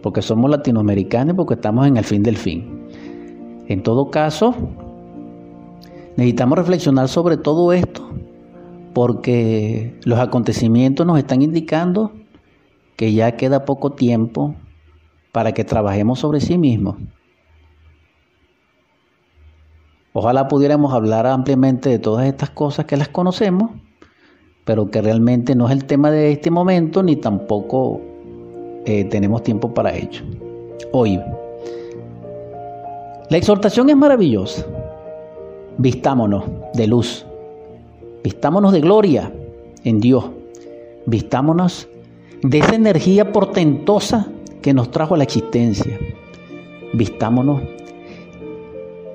Porque 0.02 0.22
somos 0.22 0.50
latinoamericanos 0.52 1.34
y 1.34 1.38
porque 1.38 1.56
estamos 1.56 1.88
en 1.88 1.98
el 1.98 2.04
fin 2.04 2.24
del 2.24 2.38
fin. 2.38 2.88
En 3.68 3.82
todo 3.82 4.10
caso, 4.10 4.54
necesitamos 6.18 6.58
reflexionar 6.58 7.08
sobre 7.08 7.38
todo 7.38 7.72
esto 7.72 8.08
porque 8.94 10.00
los 10.04 10.20
acontecimientos 10.20 11.06
nos 11.06 11.18
están 11.18 11.42
indicando 11.42 12.12
que 12.96 13.14
ya 13.14 13.36
queda 13.36 13.66
poco 13.66 13.92
tiempo 13.92 14.56
para 15.32 15.54
que 15.54 15.64
trabajemos 15.64 16.20
sobre 16.20 16.40
sí 16.40 16.58
mismos. 16.58 16.98
Ojalá 20.14 20.48
pudiéramos 20.48 20.94
hablar 20.94 21.26
ampliamente 21.26 21.90
de 21.90 22.00
todas 22.00 22.28
estas 22.28 22.52
cosas 22.52 22.86
que 22.86 22.98
las 22.98 23.08
conocemos 23.08 23.72
pero 24.66 24.90
que 24.90 25.02
realmente 25.02 25.56
no 25.56 25.68
es 25.68 25.74
el 25.74 25.86
tema 25.86 26.12
de 26.12 26.32
este 26.32 26.50
momento 26.50 27.04
ni 27.04 27.16
tampoco 27.16 28.02
eh, 28.86 29.06
tenemos 29.06 29.44
tiempo 29.44 29.74
para 29.74 29.96
ello. 29.96 30.24
Hoy, 30.92 31.20
la 33.30 33.38
exhortación 33.38 33.90
es 33.90 33.98
maravillosa. 33.98 34.66
Vistámonos 35.78 36.46
de 36.74 36.88
luz, 36.88 37.26
vistámonos 38.24 38.72
de 38.72 38.82
gloria 38.82 39.32
en 39.84 40.00
Dios, 40.00 40.26
vistámonos 41.06 41.88
de 42.42 42.60
esa 42.60 42.76
energía 42.76 43.32
portentosa 43.32 44.28
que 44.62 44.74
nos 44.74 44.92
trajo 44.92 45.16
a 45.16 45.18
la 45.18 45.24
existencia. 45.24 46.00
Vistámonos, 46.94 47.62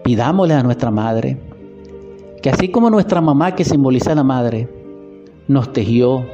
pidámosle 0.05 0.55
a 0.55 0.63
nuestra 0.63 0.91
madre, 0.91 1.39
que 2.43 2.51
así 2.51 2.69
como 2.69 2.91
nuestra 2.91 3.21
mamá 3.21 3.55
que 3.55 3.65
simboliza 3.65 4.13
a 4.13 4.17
la 4.17 4.25
madre, 4.25 4.69
nos 5.47 5.73
tejió 5.73 6.25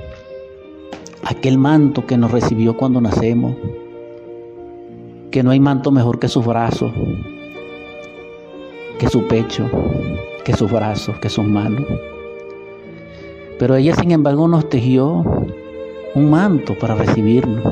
aquel 1.24 1.58
manto 1.58 2.06
que 2.06 2.16
nos 2.16 2.30
recibió 2.30 2.76
cuando 2.76 3.00
nacemos, 3.00 3.54
que 5.30 5.42
no 5.42 5.50
hay 5.50 5.60
manto 5.60 5.90
mejor 5.90 6.18
que 6.18 6.28
sus 6.28 6.44
brazos, 6.44 6.92
que 8.98 9.08
su 9.08 9.26
pecho, 9.26 9.68
que 10.44 10.54
sus 10.54 10.70
brazos, 10.70 11.16
que 11.18 11.28
sus 11.28 11.44
manos. 11.44 11.84
Pero 13.58 13.76
ella, 13.76 13.94
sin 13.94 14.10
embargo, 14.10 14.48
nos 14.48 14.68
tejió 14.68 15.24
un 16.14 16.30
manto 16.30 16.76
para 16.78 16.94
recibirnos. 16.94 17.62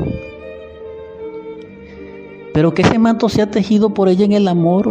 Pero 2.53 2.75
que 2.75 2.83
ese 2.83 2.99
manto 2.99 3.29
sea 3.29 3.51
tejido 3.51 3.95
por 3.95 4.09
ella 4.09 4.25
en 4.25 4.33
el 4.33 4.47
amor, 4.47 4.89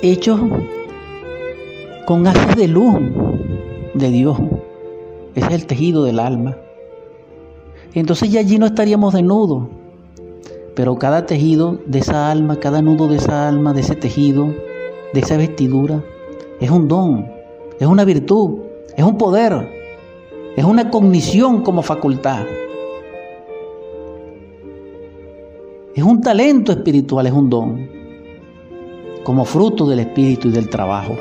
hecho 0.00 0.38
con 2.06 2.26
haces 2.26 2.56
de 2.56 2.68
luz, 2.68 2.94
de 3.94 4.10
Dios. 4.10 4.38
Ese 5.34 5.46
es 5.46 5.52
el 5.52 5.66
tejido 5.66 6.04
del 6.04 6.20
alma. 6.20 6.56
Entonces 7.94 8.30
ya 8.30 8.40
allí 8.40 8.58
no 8.58 8.66
estaríamos 8.66 9.14
desnudos. 9.14 9.64
Pero 10.74 10.96
cada 10.98 11.26
tejido 11.26 11.78
de 11.86 11.98
esa 11.98 12.30
alma, 12.30 12.60
cada 12.60 12.82
nudo 12.82 13.08
de 13.08 13.16
esa 13.16 13.48
alma, 13.48 13.72
de 13.72 13.80
ese 13.80 13.96
tejido, 13.96 14.54
de 15.14 15.20
esa 15.20 15.36
vestidura, 15.36 16.04
es 16.60 16.70
un 16.70 16.86
don, 16.86 17.26
es 17.80 17.86
una 17.86 18.04
virtud, 18.04 18.65
es 18.96 19.04
un 19.04 19.18
poder, 19.18 19.68
es 20.56 20.64
una 20.64 20.90
cognición 20.90 21.62
como 21.62 21.82
facultad. 21.82 22.46
Es 25.94 26.02
un 26.02 26.22
talento 26.22 26.72
espiritual, 26.72 27.26
es 27.26 27.32
un 27.32 27.50
don, 27.50 27.90
como 29.22 29.44
fruto 29.44 29.86
del 29.86 30.00
espíritu 30.00 30.48
y 30.48 30.52
del 30.52 30.70
trabajo. 30.70 31.14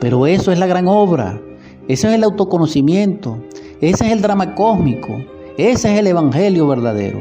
Pero 0.00 0.26
eso 0.26 0.52
es 0.52 0.58
la 0.58 0.66
gran 0.66 0.86
obra, 0.86 1.40
ese 1.88 2.08
es 2.08 2.14
el 2.14 2.24
autoconocimiento, 2.24 3.38
ese 3.80 4.06
es 4.06 4.12
el 4.12 4.20
drama 4.20 4.54
cósmico, 4.54 5.18
ese 5.56 5.94
es 5.94 5.98
el 5.98 6.06
evangelio 6.08 6.66
verdadero. 6.66 7.20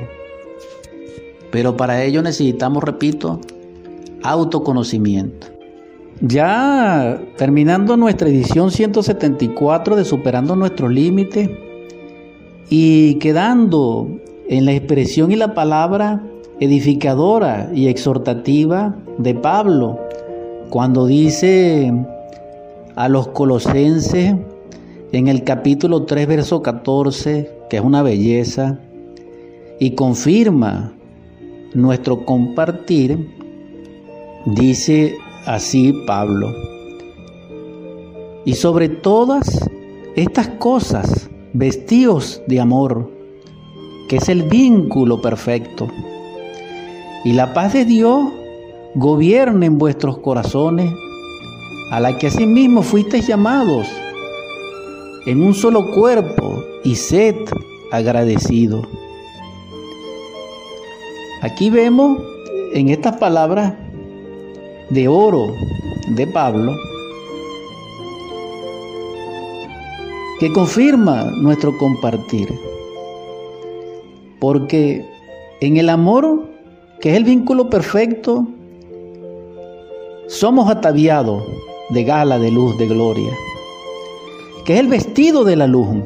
Pero 1.49 1.77
para 1.77 2.03
ello 2.03 2.21
necesitamos, 2.21 2.83
repito, 2.83 3.39
autoconocimiento. 4.21 5.58
Ya 6.21 7.21
terminando 7.37 7.95
nuestra 7.95 8.27
edición 8.27 8.71
174 8.71 9.95
de 9.95 10.03
Superando 10.03 10.57
nuestro 10.57 10.89
límite 10.89 11.57
y 12.69 13.15
quedando 13.15 14.19
en 14.49 14.65
la 14.65 14.73
expresión 14.73 15.31
y 15.31 15.37
la 15.37 15.53
palabra 15.53 16.21
edificadora 16.59 17.71
y 17.73 17.87
exhortativa 17.87 18.97
de 19.17 19.33
Pablo, 19.33 19.97
cuando 20.69 21.05
dice 21.05 21.93
a 22.95 23.07
los 23.07 23.29
colosenses 23.29 24.35
en 25.13 25.27
el 25.29 25.45
capítulo 25.45 26.03
3, 26.03 26.27
verso 26.27 26.61
14, 26.61 27.49
que 27.69 27.77
es 27.77 27.83
una 27.83 28.03
belleza, 28.03 28.77
y 29.79 29.91
confirma 29.91 30.91
nuestro 31.73 32.25
compartir, 32.25 33.25
dice 34.45 35.15
así 35.49 35.93
Pablo. 36.05 36.53
Y 38.45 38.53
sobre 38.53 38.87
todas 38.87 39.67
estas 40.15 40.47
cosas, 40.47 41.27
vestidos 41.53 42.43
de 42.45 42.59
amor, 42.59 43.09
que 44.07 44.17
es 44.17 44.29
el 44.29 44.43
vínculo 44.43 45.21
perfecto. 45.21 45.87
y 47.25 47.33
la 47.33 47.53
paz 47.53 47.73
de 47.73 47.83
Dios 47.83 48.31
gobierne 48.95 49.65
en 49.65 49.77
vuestros 49.77 50.19
corazones, 50.19 50.93
a 51.91 51.99
la 51.99 52.17
que 52.17 52.27
asimismo 52.27 52.81
fuisteis 52.81 53.27
llamados 53.27 53.87
en 55.25 55.43
un 55.43 55.53
solo 55.53 55.91
cuerpo 55.91 56.63
y 56.83 56.95
sed 56.95 57.35
agradecido. 57.91 58.83
Aquí 61.41 61.69
vemos 61.69 62.21
en 62.73 62.89
estas 62.89 63.17
palabras 63.17 63.73
de 64.89 65.07
oro 65.07 65.55
de 66.07 66.27
Pablo 66.27 66.75
que 70.39 70.51
confirma 70.53 71.25
nuestro 71.35 71.77
compartir. 71.77 72.57
Porque 74.39 75.05
en 75.59 75.77
el 75.77 75.89
amor, 75.89 76.49
que 77.01 77.11
es 77.11 77.17
el 77.17 77.25
vínculo 77.25 77.69
perfecto, 77.69 78.47
somos 80.27 80.69
ataviados 80.69 81.43
de 81.89 82.03
gala, 82.03 82.39
de 82.39 82.51
luz, 82.51 82.77
de 82.77 82.87
gloria, 82.87 83.31
que 84.63 84.75
es 84.75 84.79
el 84.79 84.87
vestido 84.87 85.43
de 85.43 85.57
la 85.57 85.67
luz, 85.67 85.97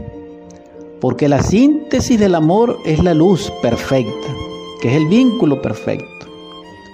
porque 1.00 1.30
la 1.30 1.44
síntesis 1.44 2.20
del 2.20 2.34
amor 2.34 2.80
es 2.86 3.04
la 3.04 3.14
luz 3.14 3.52
perfecta, 3.62 4.28
que 4.82 4.90
es 4.90 4.96
el 4.96 5.08
vínculo 5.08 5.62
perfecto, 5.62 6.28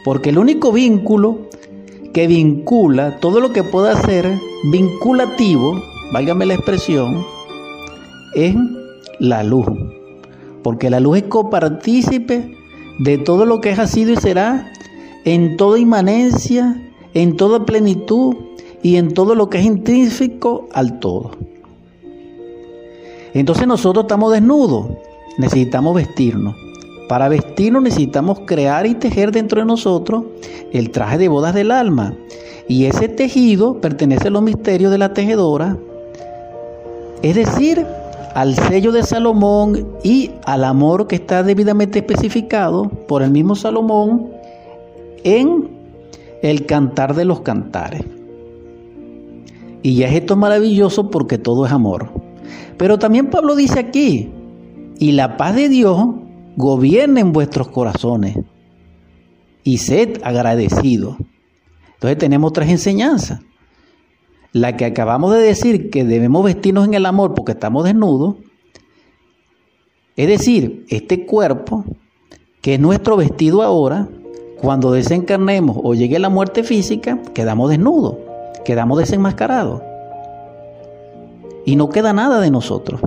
porque 0.03 0.31
el 0.31 0.39
único 0.39 0.73
vínculo 0.73 1.48
que 2.13 2.27
vincula 2.27 3.19
todo 3.19 3.39
lo 3.39 3.51
que 3.53 3.63
pueda 3.63 4.01
ser 4.01 4.39
vinculativo, 4.71 5.81
válgame 6.11 6.45
la 6.45 6.55
expresión, 6.55 7.25
es 8.35 8.55
la 9.19 9.43
luz, 9.43 9.67
porque 10.63 10.89
la 10.89 10.99
luz 10.99 11.17
es 11.17 11.23
copartícipe 11.23 12.55
de 12.99 13.17
todo 13.17 13.45
lo 13.45 13.61
que 13.61 13.71
es, 13.71 13.79
ha 13.79 13.87
sido 13.87 14.11
y 14.11 14.17
será, 14.17 14.71
en 15.25 15.57
toda 15.57 15.79
inmanencia, 15.79 16.81
en 17.13 17.37
toda 17.37 17.65
plenitud 17.65 18.35
y 18.81 18.95
en 18.97 19.13
todo 19.13 19.35
lo 19.35 19.49
que 19.49 19.59
es 19.59 19.65
intrínseco 19.65 20.67
al 20.73 20.99
todo. 20.99 21.31
Entonces 23.33 23.67
nosotros 23.67 24.05
estamos 24.05 24.31
desnudos, 24.31 24.87
necesitamos 25.37 25.95
vestirnos. 25.95 26.55
Para 27.09 27.27
vestirnos 27.27 27.81
necesitamos 27.81 28.41
crear 28.45 28.85
y 28.85 28.93
tejer 28.93 29.31
dentro 29.31 29.59
de 29.59 29.65
nosotros 29.65 30.25
el 30.71 30.91
traje 30.91 31.17
de 31.17 31.27
bodas 31.27 31.55
del 31.55 31.71
alma. 31.71 32.13
Y 32.67 32.85
ese 32.85 33.09
tejido 33.09 33.81
pertenece 33.81 34.27
a 34.27 34.31
los 34.31 34.43
misterios 34.43 34.91
de 34.91 34.99
la 34.99 35.11
tejedora, 35.11 35.75
es 37.23 37.33
decir, 37.35 37.83
al 38.35 38.53
sello 38.53 38.91
de 38.91 39.01
Salomón 39.01 39.87
y 40.03 40.29
al 40.45 40.63
amor 40.63 41.07
que 41.07 41.15
está 41.15 41.41
debidamente 41.41 41.97
especificado 41.97 42.87
por 43.07 43.23
el 43.23 43.31
mismo 43.31 43.55
Salomón 43.55 44.27
en 45.23 45.67
el 46.43 46.67
cantar 46.67 47.15
de 47.15 47.25
los 47.25 47.41
cantares. 47.41 48.03
Y 49.81 49.95
ya 49.95 50.09
es 50.09 50.13
esto 50.13 50.35
maravilloso 50.35 51.09
porque 51.09 51.39
todo 51.39 51.65
es 51.65 51.71
amor. 51.71 52.09
Pero 52.77 52.99
también 52.99 53.31
Pablo 53.31 53.55
dice 53.55 53.79
aquí, 53.79 54.29
y 54.99 55.13
la 55.13 55.37
paz 55.37 55.55
de 55.55 55.69
Dios 55.69 56.05
gobierna 56.59 57.21
en 57.21 57.31
vuestros 57.31 57.69
corazones 57.69 58.37
y 59.63 59.77
sed 59.77 60.19
agradecidos. 60.23 61.15
Entonces 61.93 62.17
tenemos 62.17 62.51
tres 62.51 62.69
enseñanzas 62.69 63.39
la 64.51 64.75
que 64.75 64.83
acabamos 64.83 65.31
de 65.33 65.39
decir 65.39 65.89
que 65.89 66.03
debemos 66.03 66.43
vestirnos 66.43 66.85
en 66.85 66.95
el 66.95 67.05
amor 67.05 67.33
porque 67.33 67.53
estamos 67.53 67.85
desnudos, 67.85 68.35
es 70.17 70.27
decir, 70.27 70.85
este 70.89 71.25
cuerpo, 71.25 71.85
que 72.61 72.73
es 72.73 72.79
nuestro 72.79 73.15
vestido 73.15 73.61
ahora, 73.61 74.09
cuando 74.59 74.91
desencarnemos 74.91 75.77
o 75.81 75.93
llegue 75.93 76.19
la 76.19 76.27
muerte 76.27 76.63
física, 76.63 77.19
quedamos 77.33 77.69
desnudos, 77.69 78.17
quedamos 78.65 78.97
desenmascarados. 78.99 79.81
Y 81.65 81.77
no 81.77 81.87
queda 81.87 82.11
nada 82.11 82.41
de 82.41 82.51
nosotros. 82.51 82.99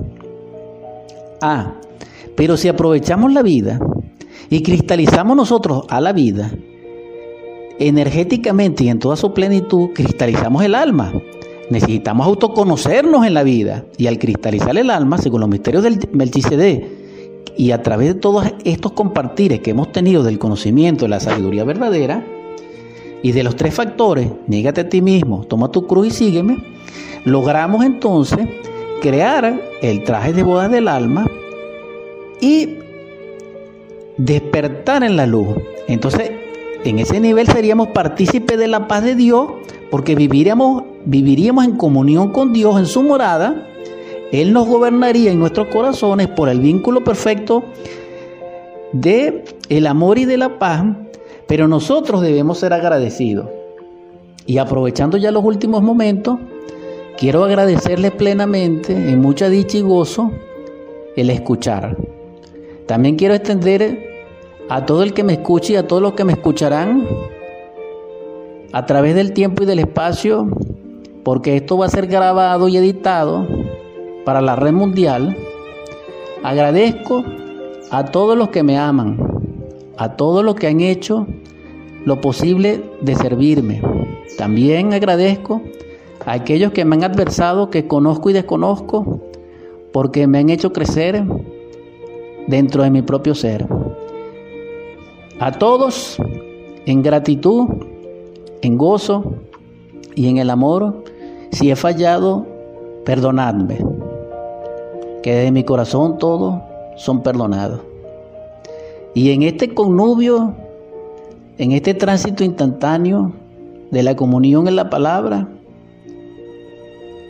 Ah, 1.39 1.75
pero 2.35 2.57
si 2.57 2.67
aprovechamos 2.67 3.31
la 3.33 3.41
vida 3.41 3.79
y 4.49 4.61
cristalizamos 4.63 5.35
nosotros 5.35 5.85
a 5.89 6.01
la 6.01 6.13
vida, 6.13 6.51
energéticamente 7.79 8.83
y 8.83 8.89
en 8.89 8.99
toda 8.99 9.15
su 9.15 9.33
plenitud, 9.33 9.89
cristalizamos 9.93 10.63
el 10.63 10.75
alma. 10.75 11.11
Necesitamos 11.69 12.27
autoconocernos 12.27 13.25
en 13.25 13.33
la 13.33 13.43
vida 13.43 13.85
y 13.97 14.07
al 14.07 14.19
cristalizar 14.19 14.77
el 14.77 14.89
alma, 14.89 15.17
según 15.17 15.41
los 15.41 15.49
misterios 15.49 15.83
del 15.83 15.99
Melchizedek, 16.11 16.87
y 17.55 17.71
a 17.71 17.81
través 17.81 18.13
de 18.13 18.19
todos 18.19 18.45
estos 18.63 18.93
compartires 18.93 19.59
que 19.59 19.71
hemos 19.71 19.91
tenido 19.91 20.23
del 20.23 20.39
conocimiento 20.39 21.05
de 21.05 21.09
la 21.09 21.19
sabiduría 21.19 21.63
verdadera 21.63 22.25
y 23.21 23.31
de 23.31 23.43
los 23.43 23.55
tres 23.55 23.73
factores, 23.73 24.27
niégate 24.47 24.81
a 24.81 24.89
ti 24.89 25.01
mismo, 25.01 25.45
toma 25.45 25.71
tu 25.71 25.87
cruz 25.87 26.07
y 26.07 26.11
sígueme, 26.11 26.57
logramos 27.25 27.85
entonces 27.85 28.39
crear 29.01 29.61
el 29.81 30.03
traje 30.03 30.33
de 30.33 30.43
bodas 30.43 30.71
del 30.71 30.87
alma 30.87 31.25
y 32.43 32.79
despertar 34.17 35.01
en 35.01 35.15
la 35.15 35.25
luz. 35.25 35.55
Entonces, 35.87 36.29
en 36.83 36.99
ese 36.99 37.21
nivel 37.21 37.47
seríamos 37.47 37.87
partícipes 37.89 38.59
de 38.59 38.67
la 38.67 38.89
paz 38.89 39.05
de 39.05 39.15
Dios 39.15 39.47
porque 39.89 40.13
viviríamos, 40.15 40.83
viviríamos 41.05 41.63
en 41.63 41.77
comunión 41.77 42.33
con 42.33 42.51
Dios 42.51 42.77
en 42.77 42.85
su 42.85 43.01
morada. 43.01 43.65
Él 44.33 44.51
nos 44.51 44.67
gobernaría 44.67 45.31
en 45.31 45.39
nuestros 45.39 45.67
corazones 45.67 46.27
por 46.27 46.49
el 46.49 46.59
vínculo 46.59 47.01
perfecto 47.05 47.63
de 48.91 49.45
el 49.69 49.87
amor 49.87 50.17
y 50.17 50.25
de 50.25 50.35
la 50.37 50.59
paz, 50.59 50.83
pero 51.47 51.69
nosotros 51.69 52.21
debemos 52.21 52.57
ser 52.57 52.73
agradecidos. 52.73 53.47
Y 54.45 54.57
aprovechando 54.57 55.15
ya 55.15 55.31
los 55.31 55.45
últimos 55.45 55.81
momentos, 55.81 56.39
quiero 57.17 57.45
agradecerles 57.45 58.11
plenamente, 58.11 58.91
en 58.91 59.21
mucha 59.21 59.47
dicha 59.47 59.77
y 59.77 59.81
gozo, 59.81 60.31
el 61.15 61.29
escuchar. 61.29 61.95
También 62.87 63.15
quiero 63.15 63.33
extender 63.33 64.13
a 64.69 64.85
todo 64.85 65.03
el 65.03 65.13
que 65.13 65.23
me 65.23 65.33
escuche 65.33 65.73
y 65.73 65.75
a 65.75 65.87
todos 65.87 66.01
los 66.01 66.13
que 66.13 66.23
me 66.23 66.33
escucharán 66.33 67.07
a 68.71 68.85
través 68.85 69.15
del 69.15 69.33
tiempo 69.33 69.63
y 69.63 69.65
del 69.65 69.79
espacio, 69.79 70.47
porque 71.23 71.55
esto 71.55 71.77
va 71.77 71.85
a 71.85 71.89
ser 71.89 72.07
grabado 72.07 72.67
y 72.67 72.77
editado 72.77 73.47
para 74.25 74.41
la 74.41 74.55
red 74.55 74.73
mundial. 74.73 75.37
Agradezco 76.43 77.23
a 77.91 78.05
todos 78.05 78.37
los 78.37 78.49
que 78.49 78.63
me 78.63 78.77
aman, 78.77 79.17
a 79.97 80.15
todos 80.15 80.43
los 80.43 80.55
que 80.55 80.67
han 80.67 80.81
hecho 80.81 81.27
lo 82.05 82.19
posible 82.19 82.83
de 83.01 83.15
servirme. 83.15 83.81
También 84.37 84.93
agradezco 84.93 85.61
a 86.25 86.33
aquellos 86.33 86.71
que 86.71 86.83
me 86.83 86.95
han 86.95 87.03
adversado, 87.03 87.69
que 87.69 87.87
conozco 87.87 88.29
y 88.29 88.33
desconozco, 88.33 89.21
porque 89.93 90.27
me 90.27 90.39
han 90.39 90.49
hecho 90.49 90.73
crecer 90.73 91.23
dentro 92.47 92.83
de 92.83 92.89
mi 92.89 93.01
propio 93.01 93.35
ser. 93.35 93.67
A 95.39 95.51
todos, 95.51 96.17
en 96.85 97.01
gratitud, 97.01 97.67
en 98.61 98.77
gozo 98.77 99.35
y 100.15 100.27
en 100.27 100.37
el 100.37 100.49
amor, 100.49 101.03
si 101.51 101.71
he 101.71 101.75
fallado, 101.75 102.45
perdonadme. 103.05 103.77
Que 105.21 105.35
de 105.35 105.51
mi 105.51 105.63
corazón 105.63 106.17
todos 106.17 106.61
son 106.95 107.23
perdonados. 107.23 107.81
Y 109.13 109.31
en 109.31 109.43
este 109.43 109.73
connubio, 109.73 110.53
en 111.57 111.71
este 111.71 111.93
tránsito 111.93 112.43
instantáneo 112.43 113.31
de 113.91 114.03
la 114.03 114.15
comunión 114.15 114.67
en 114.67 114.75
la 114.75 114.89
palabra, 114.89 115.47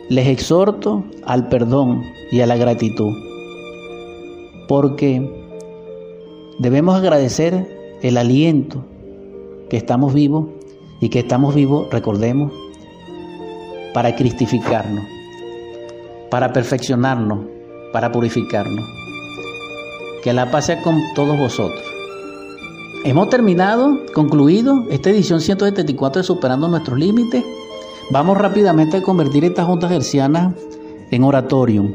les 0.08 0.28
exhorto 0.28 1.04
al 1.24 1.48
perdón 1.48 2.02
y 2.30 2.40
a 2.40 2.46
la 2.46 2.56
gratitud. 2.56 3.12
Porque 4.68 5.44
debemos 6.58 6.96
agradecer 6.96 7.98
el 8.02 8.16
aliento 8.16 8.84
que 9.68 9.76
estamos 9.76 10.14
vivos 10.14 10.46
y 11.00 11.08
que 11.08 11.20
estamos 11.20 11.54
vivos, 11.54 11.88
recordemos, 11.90 12.52
para 13.92 14.14
cristificarnos, 14.16 15.04
para 16.30 16.52
perfeccionarnos, 16.52 17.40
para 17.92 18.10
purificarnos. 18.10 18.84
Que 20.22 20.32
la 20.32 20.50
paz 20.50 20.66
sea 20.66 20.82
con 20.82 21.00
todos 21.14 21.38
vosotros. 21.38 21.84
Hemos 23.04 23.28
terminado, 23.28 23.98
concluido 24.14 24.86
esta 24.90 25.10
edición 25.10 25.40
174 25.40 26.22
de 26.22 26.26
Superando 26.26 26.68
Nuestros 26.68 26.98
Límites. 26.98 27.44
Vamos 28.10 28.38
rápidamente 28.38 28.96
a 28.96 29.02
convertir 29.02 29.44
estas 29.44 29.66
juntas 29.66 29.92
hercianas 29.92 30.54
en 31.10 31.22
oratorium. 31.22 31.92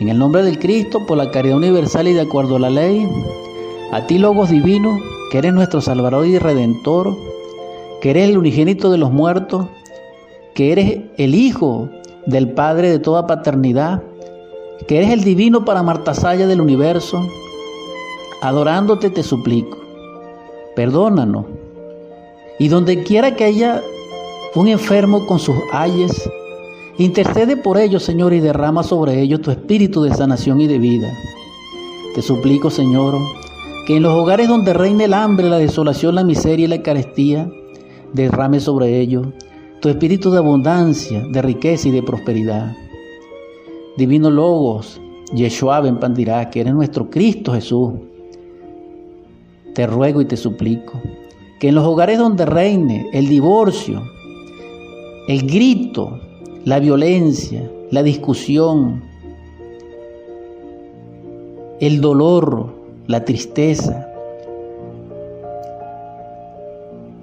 En 0.00 0.08
el 0.08 0.18
nombre 0.18 0.42
del 0.42 0.58
Cristo, 0.58 1.04
por 1.06 1.18
la 1.18 1.30
caridad 1.30 1.58
universal 1.58 2.08
y 2.08 2.14
de 2.14 2.22
acuerdo 2.22 2.56
a 2.56 2.58
la 2.58 2.70
ley, 2.70 3.06
a 3.92 4.06
ti, 4.06 4.16
Logos 4.16 4.48
Divino, 4.48 4.98
que 5.30 5.36
eres 5.36 5.52
nuestro 5.52 5.82
Salvador 5.82 6.26
y 6.26 6.38
Redentor, 6.38 7.14
que 8.00 8.08
eres 8.08 8.30
el 8.30 8.38
unigénito 8.38 8.90
de 8.90 8.96
los 8.96 9.12
muertos, 9.12 9.66
que 10.54 10.72
eres 10.72 11.00
el 11.18 11.34
Hijo 11.34 11.90
del 12.24 12.50
Padre 12.52 12.90
de 12.90 12.98
toda 12.98 13.26
paternidad, 13.26 14.02
que 14.88 14.96
eres 14.96 15.10
el 15.10 15.22
divino 15.22 15.66
para 15.66 15.82
Martasaya 15.82 16.46
del 16.46 16.62
universo, 16.62 17.28
adorándote 18.40 19.10
te 19.10 19.22
suplico, 19.22 19.76
perdónanos. 20.76 21.44
Y 22.58 22.68
donde 22.68 23.02
quiera 23.02 23.36
que 23.36 23.44
haya 23.44 23.82
un 24.54 24.68
enfermo 24.68 25.26
con 25.26 25.38
sus 25.38 25.56
ayes, 25.72 26.30
intercede 27.04 27.56
por 27.56 27.78
ellos, 27.78 28.02
Señor, 28.02 28.32
y 28.32 28.40
derrama 28.40 28.82
sobre 28.82 29.20
ellos 29.20 29.40
tu 29.40 29.50
espíritu 29.50 30.02
de 30.02 30.14
sanación 30.14 30.60
y 30.60 30.66
de 30.66 30.78
vida. 30.78 31.12
Te 32.14 32.22
suplico, 32.22 32.70
Señor, 32.70 33.14
que 33.86 33.96
en 33.96 34.02
los 34.02 34.12
hogares 34.12 34.48
donde 34.48 34.72
reine 34.72 35.04
el 35.04 35.14
hambre, 35.14 35.48
la 35.48 35.58
desolación, 35.58 36.14
la 36.14 36.24
miseria 36.24 36.64
y 36.64 36.68
la 36.68 36.82
carestía, 36.82 37.50
derrame 38.12 38.60
sobre 38.60 39.00
ellos 39.00 39.26
tu 39.80 39.88
espíritu 39.88 40.30
de 40.30 40.38
abundancia, 40.38 41.24
de 41.32 41.40
riqueza 41.40 41.88
y 41.88 41.92
de 41.92 42.02
prosperidad. 42.02 42.76
Divino 43.96 44.30
Logos, 44.30 45.00
Yeshua 45.34 45.80
Ben 45.80 45.98
Pandirá, 45.98 46.50
que 46.50 46.60
eres 46.60 46.74
nuestro 46.74 47.08
Cristo 47.08 47.54
Jesús, 47.54 47.94
te 49.74 49.86
ruego 49.86 50.20
y 50.20 50.26
te 50.26 50.36
suplico 50.36 51.00
que 51.60 51.68
en 51.68 51.76
los 51.76 51.84
hogares 51.84 52.18
donde 52.18 52.44
reine 52.44 53.08
el 53.12 53.28
divorcio, 53.28 54.02
el 55.28 55.46
grito, 55.46 56.18
la 56.64 56.78
violencia, 56.78 57.70
la 57.90 58.02
discusión, 58.02 59.02
el 61.80 62.00
dolor, 62.00 62.74
la 63.06 63.24
tristeza, 63.24 64.06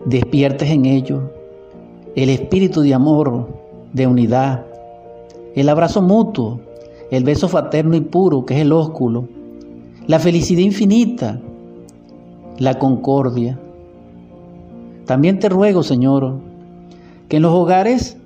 despiertes 0.05 0.69
en 0.69 0.85
ellos 0.85 1.21
el 2.15 2.29
espíritu 2.29 2.81
de 2.81 2.95
amor, 2.95 3.47
de 3.93 4.07
unidad, 4.07 4.65
el 5.53 5.69
abrazo 5.69 6.01
mutuo, 6.01 6.59
el 7.11 7.23
beso 7.23 7.47
fraterno 7.47 7.95
y 7.95 8.01
puro 8.01 8.43
que 8.43 8.55
es 8.55 8.61
el 8.61 8.71
ósculo, 8.71 9.27
la 10.07 10.17
felicidad 10.17 10.61
infinita, 10.61 11.39
la 12.57 12.79
concordia. 12.79 13.59
También 15.05 15.37
te 15.37 15.47
ruego, 15.47 15.83
Señor, 15.83 16.39
que 17.29 17.37
en 17.37 17.43
los 17.43 17.53
hogares 17.53 18.17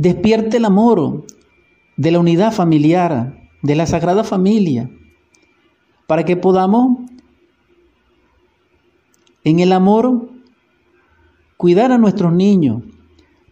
despierte 0.00 0.56
el 0.56 0.64
amor 0.64 1.26
de 1.98 2.10
la 2.10 2.20
unidad 2.20 2.52
familiar, 2.54 3.38
de 3.60 3.74
la 3.74 3.84
Sagrada 3.84 4.24
Familia, 4.24 4.88
para 6.06 6.24
que 6.24 6.38
podamos 6.38 7.00
en 9.44 9.60
el 9.60 9.72
amor 9.72 10.30
cuidar 11.58 11.92
a 11.92 11.98
nuestros 11.98 12.32
niños, 12.32 12.82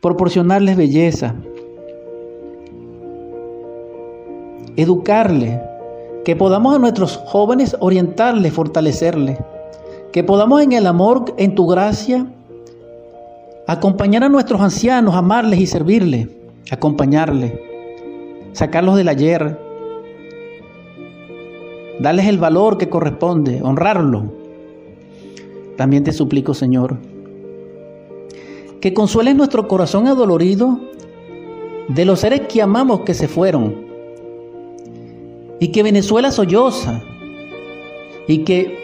proporcionarles 0.00 0.78
belleza, 0.78 1.34
educarles, 4.76 5.60
que 6.24 6.34
podamos 6.34 6.74
a 6.74 6.78
nuestros 6.78 7.18
jóvenes 7.26 7.76
orientarles, 7.78 8.54
fortalecerles, 8.54 9.38
que 10.12 10.24
podamos 10.24 10.62
en 10.62 10.72
el 10.72 10.86
amor, 10.86 11.34
en 11.36 11.54
tu 11.54 11.66
gracia, 11.66 12.26
acompañar 13.66 14.24
a 14.24 14.30
nuestros 14.30 14.62
ancianos, 14.62 15.14
amarles 15.14 15.60
y 15.60 15.66
servirles, 15.66 16.37
acompañarles, 16.70 17.52
sacarlos 18.52 18.96
del 18.96 19.08
ayer, 19.08 19.58
darles 22.00 22.26
el 22.26 22.38
valor 22.38 22.78
que 22.78 22.88
corresponde, 22.88 23.60
honrarlo. 23.62 24.32
También 25.76 26.04
te 26.04 26.12
suplico, 26.12 26.54
Señor, 26.54 26.96
que 28.80 28.94
consueles 28.94 29.36
nuestro 29.36 29.68
corazón 29.68 30.06
adolorido 30.06 30.80
de 31.88 32.04
los 32.04 32.20
seres 32.20 32.42
que 32.42 32.62
amamos 32.62 33.00
que 33.00 33.14
se 33.14 33.28
fueron 33.28 33.86
y 35.58 35.68
que 35.68 35.82
Venezuela 35.82 36.30
solloza 36.30 37.02
y 38.26 38.38
que 38.38 38.78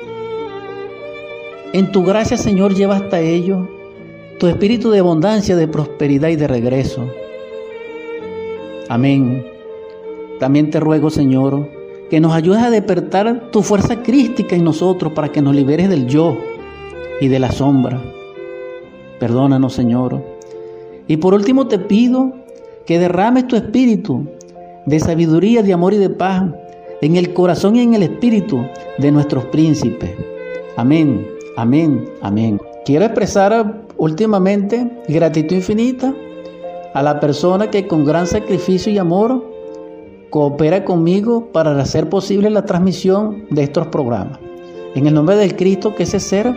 en 1.73 1.91
tu 1.93 2.05
gracia, 2.05 2.37
Señor, 2.37 2.75
lleva 2.75 2.97
hasta 2.97 3.21
ellos 3.21 3.69
tu 4.39 4.47
espíritu 4.47 4.91
de 4.91 5.01
abundancia, 5.01 5.57
de 5.57 5.69
prosperidad 5.69 6.29
y 6.29 6.37
de 6.37 6.47
regreso. 6.47 7.05
Amén. 8.89 9.47
También 10.41 10.71
te 10.71 10.81
ruego, 10.81 11.11
Señor, 11.11 11.69
que 12.11 12.21
nos 12.21 12.33
ayudes 12.33 12.63
a 12.63 12.71
despertar 12.71 13.51
tu 13.51 13.63
fuerza 13.63 14.03
crística 14.03 14.57
en 14.57 14.65
nosotros 14.65 15.13
para 15.13 15.31
que 15.31 15.41
nos 15.41 15.55
liberes 15.55 15.89
del 15.89 16.07
yo 16.07 16.37
y 17.21 17.29
de 17.29 17.39
la 17.39 17.51
sombra. 17.51 18.03
Perdónanos, 19.19 19.73
Señor. 19.73 20.23
Y 21.07 21.17
por 21.17 21.35
último 21.35 21.67
te 21.67 21.79
pido 21.79 22.33
que 22.87 22.99
derrames 22.99 23.47
tu 23.49 23.57
espíritu 23.57 24.27
de 24.87 25.01
sabiduría, 25.01 25.63
de 25.63 25.73
amor 25.73 25.95
y 25.95 25.99
de 25.99 26.11
paz 26.11 26.45
en 27.01 27.17
el 27.17 27.33
corazón 27.33 27.77
y 27.77 27.81
en 27.81 27.95
el 27.95 28.03
espíritu 28.03 28.65
de 28.99 29.13
nuestros 29.13 29.45
príncipes. 29.47 30.11
Amén, 30.77 31.27
amén, 31.57 32.05
amén. 32.23 32.61
Quiero 32.85 33.05
expresar 33.05 33.83
últimamente 33.97 34.91
gratitud 35.09 35.57
infinita 35.57 36.15
a 36.95 37.03
la 37.03 37.21
persona 37.21 37.71
que 37.71 37.87
con 37.87 38.05
gran 38.05 38.27
sacrificio 38.27 38.91
y 38.91 38.99
amor 38.99 39.45
coopera 40.31 40.85
conmigo 40.85 41.53
para 41.53 41.79
hacer 41.81 42.09
posible 42.09 42.49
la 42.51 42.65
transmisión 42.65 43.47
de 43.51 43.65
estos 43.65 43.89
programas. 43.89 44.39
En 44.95 45.07
el 45.07 45.15
nombre 45.15 45.37
del 45.37 45.57
Cristo, 45.57 45.95
que 45.95 46.05
ese 46.05 46.21
ser 46.21 46.55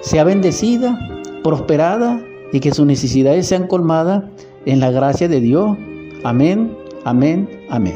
sea 0.00 0.24
bendecida, 0.24 0.98
prosperada 1.42 2.20
y 2.52 2.60
que 2.60 2.72
sus 2.72 2.86
necesidades 2.86 3.46
sean 3.46 3.68
colmadas 3.68 4.24
en 4.66 4.80
la 4.80 4.90
gracia 4.90 5.28
de 5.28 5.40
Dios. 5.40 5.76
Amén, 6.24 6.76
amén, 7.04 7.48
amén. 7.70 7.86